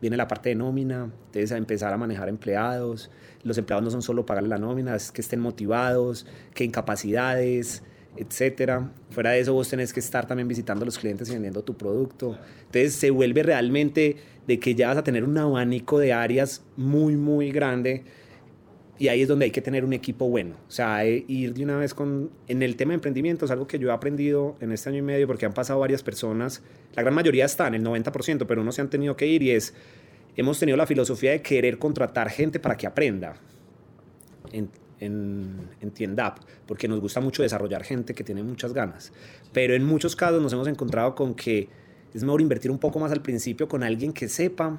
viene 0.00 0.16
la 0.16 0.28
parte 0.28 0.50
de 0.50 0.54
nómina, 0.54 1.10
entonces 1.26 1.52
a 1.52 1.56
empezar 1.56 1.92
a 1.92 1.96
manejar 1.96 2.28
empleados. 2.28 3.10
Los 3.42 3.58
empleados 3.58 3.84
no 3.84 3.90
son 3.90 4.02
solo 4.02 4.26
pagarle 4.26 4.48
la 4.48 4.58
nómina, 4.58 4.94
es 4.94 5.12
que 5.12 5.20
estén 5.20 5.40
motivados, 5.40 6.26
que 6.54 6.64
incapacidades, 6.64 7.82
etcétera. 8.16 8.90
Fuera 9.10 9.30
de 9.30 9.40
eso, 9.40 9.52
vos 9.52 9.68
tenés 9.68 9.92
que 9.92 10.00
estar 10.00 10.26
también 10.26 10.48
visitando 10.48 10.82
a 10.82 10.86
los 10.86 10.98
clientes 10.98 11.28
y 11.28 11.32
vendiendo 11.32 11.62
tu 11.62 11.74
producto. 11.76 12.38
Entonces 12.66 12.94
se 12.94 13.10
vuelve 13.10 13.42
realmente 13.42 14.16
de 14.46 14.58
que 14.58 14.74
ya 14.74 14.88
vas 14.88 14.98
a 14.98 15.04
tener 15.04 15.24
un 15.24 15.36
abanico 15.38 15.98
de 15.98 16.12
áreas 16.12 16.62
muy, 16.76 17.16
muy 17.16 17.52
grande. 17.52 18.04
Y 19.00 19.08
ahí 19.08 19.22
es 19.22 19.28
donde 19.28 19.46
hay 19.46 19.50
que 19.50 19.62
tener 19.62 19.82
un 19.82 19.94
equipo 19.94 20.28
bueno. 20.28 20.56
O 20.68 20.70
sea, 20.70 21.06
eh, 21.06 21.24
ir 21.26 21.54
de 21.54 21.64
una 21.64 21.78
vez 21.78 21.94
con... 21.94 22.30
En 22.48 22.62
el 22.62 22.76
tema 22.76 22.90
de 22.90 22.96
emprendimiento 22.96 23.46
es 23.46 23.50
algo 23.50 23.66
que 23.66 23.78
yo 23.78 23.88
he 23.88 23.92
aprendido 23.92 24.58
en 24.60 24.72
este 24.72 24.90
año 24.90 24.98
y 24.98 25.02
medio 25.02 25.26
porque 25.26 25.46
han 25.46 25.54
pasado 25.54 25.80
varias 25.80 26.02
personas. 26.02 26.62
La 26.94 27.02
gran 27.02 27.14
mayoría 27.14 27.46
están, 27.46 27.74
el 27.74 27.82
90%, 27.82 28.44
pero 28.46 28.60
unos 28.60 28.74
se 28.74 28.82
han 28.82 28.90
tenido 28.90 29.16
que 29.16 29.26
ir 29.26 29.42
y 29.42 29.52
es... 29.52 29.72
Hemos 30.36 30.58
tenido 30.58 30.76
la 30.76 30.86
filosofía 30.86 31.30
de 31.30 31.40
querer 31.40 31.78
contratar 31.78 32.28
gente 32.28 32.60
para 32.60 32.76
que 32.76 32.86
aprenda 32.86 33.36
en, 34.52 34.68
en, 34.98 35.56
en 35.80 35.90
Tiendap, 35.92 36.40
porque 36.66 36.86
nos 36.86 37.00
gusta 37.00 37.22
mucho 37.22 37.42
desarrollar 37.42 37.84
gente 37.84 38.12
que 38.12 38.22
tiene 38.22 38.42
muchas 38.42 38.74
ganas. 38.74 39.14
Pero 39.54 39.72
en 39.72 39.82
muchos 39.82 40.14
casos 40.14 40.42
nos 40.42 40.52
hemos 40.52 40.68
encontrado 40.68 41.14
con 41.14 41.34
que 41.34 41.70
es 42.12 42.22
mejor 42.22 42.42
invertir 42.42 42.70
un 42.70 42.78
poco 42.78 42.98
más 42.98 43.12
al 43.12 43.22
principio 43.22 43.66
con 43.66 43.82
alguien 43.82 44.12
que 44.12 44.28
sepa 44.28 44.78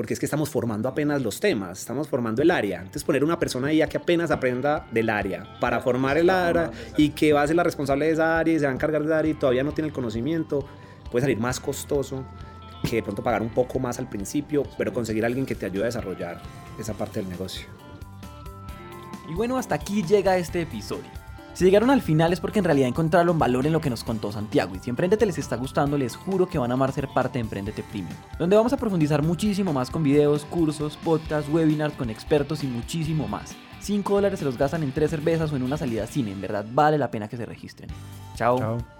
porque 0.00 0.14
es 0.14 0.18
que 0.18 0.24
estamos 0.24 0.48
formando 0.48 0.88
apenas 0.88 1.20
los 1.20 1.40
temas, 1.40 1.78
estamos 1.78 2.08
formando 2.08 2.40
el 2.40 2.50
área. 2.50 2.78
Entonces 2.78 3.04
poner 3.04 3.22
una 3.22 3.38
persona 3.38 3.68
ahí 3.68 3.82
a 3.82 3.86
que 3.86 3.98
apenas 3.98 4.30
aprenda 4.30 4.86
del 4.90 5.10
área, 5.10 5.58
para 5.60 5.78
formar 5.82 6.16
el 6.16 6.30
área 6.30 6.70
y 6.96 7.10
que 7.10 7.34
va 7.34 7.42
a 7.42 7.46
ser 7.46 7.56
la 7.56 7.64
responsable 7.64 8.06
de 8.06 8.12
esa 8.12 8.38
área 8.38 8.54
y 8.54 8.58
se 8.58 8.64
va 8.64 8.70
a 8.70 8.74
encargar 8.74 9.02
de 9.02 9.08
esa 9.08 9.18
área 9.18 9.30
y 9.30 9.34
todavía 9.34 9.62
no 9.62 9.72
tiene 9.72 9.88
el 9.88 9.92
conocimiento, 9.92 10.66
puede 11.12 11.24
salir 11.24 11.38
más 11.38 11.60
costoso 11.60 12.24
que 12.88 12.96
de 12.96 13.02
pronto 13.02 13.22
pagar 13.22 13.42
un 13.42 13.50
poco 13.50 13.78
más 13.78 13.98
al 13.98 14.08
principio, 14.08 14.62
pero 14.78 14.90
conseguir 14.94 15.22
a 15.24 15.26
alguien 15.26 15.44
que 15.44 15.54
te 15.54 15.66
ayude 15.66 15.82
a 15.82 15.86
desarrollar 15.88 16.40
esa 16.78 16.94
parte 16.94 17.20
del 17.20 17.28
negocio. 17.28 17.66
Y 19.28 19.34
bueno, 19.34 19.58
hasta 19.58 19.74
aquí 19.74 20.02
llega 20.02 20.38
este 20.38 20.62
episodio. 20.62 21.19
Si 21.52 21.64
llegaron 21.64 21.90
al 21.90 22.00
final 22.00 22.32
es 22.32 22.40
porque 22.40 22.58
en 22.58 22.64
realidad 22.64 22.88
encontraron 22.88 23.38
valor 23.38 23.66
en 23.66 23.72
lo 23.72 23.80
que 23.80 23.90
nos 23.90 24.04
contó 24.04 24.32
Santiago 24.32 24.74
y 24.74 24.78
si 24.78 24.90
Emprendete 24.90 25.26
les 25.26 25.38
está 25.38 25.56
gustando 25.56 25.98
les 25.98 26.16
juro 26.16 26.48
que 26.48 26.58
van 26.58 26.70
a 26.70 26.74
amar 26.74 26.92
ser 26.92 27.08
parte 27.08 27.34
de 27.38 27.40
Emprendete 27.40 27.82
Premium, 27.82 28.14
donde 28.38 28.56
vamos 28.56 28.72
a 28.72 28.76
profundizar 28.76 29.22
muchísimo 29.22 29.72
más 29.72 29.90
con 29.90 30.02
videos, 30.02 30.44
cursos, 30.44 30.96
podcasts, 30.96 31.50
webinars 31.52 31.94
con 31.94 32.08
expertos 32.08 32.64
y 32.64 32.66
muchísimo 32.66 33.28
más. 33.28 33.54
5 33.80 34.14
dólares 34.14 34.38
se 34.38 34.44
los 34.44 34.58
gastan 34.58 34.82
en 34.82 34.92
3 34.92 35.10
cervezas 35.10 35.52
o 35.52 35.56
en 35.56 35.62
una 35.62 35.76
salida 35.76 36.04
a 36.04 36.06
cine, 36.06 36.32
en 36.32 36.40
verdad 36.40 36.64
vale 36.72 36.98
la 36.98 37.10
pena 37.10 37.28
que 37.28 37.36
se 37.36 37.46
registren. 37.46 37.90
Chao. 38.36 38.58
Chao. 38.58 38.99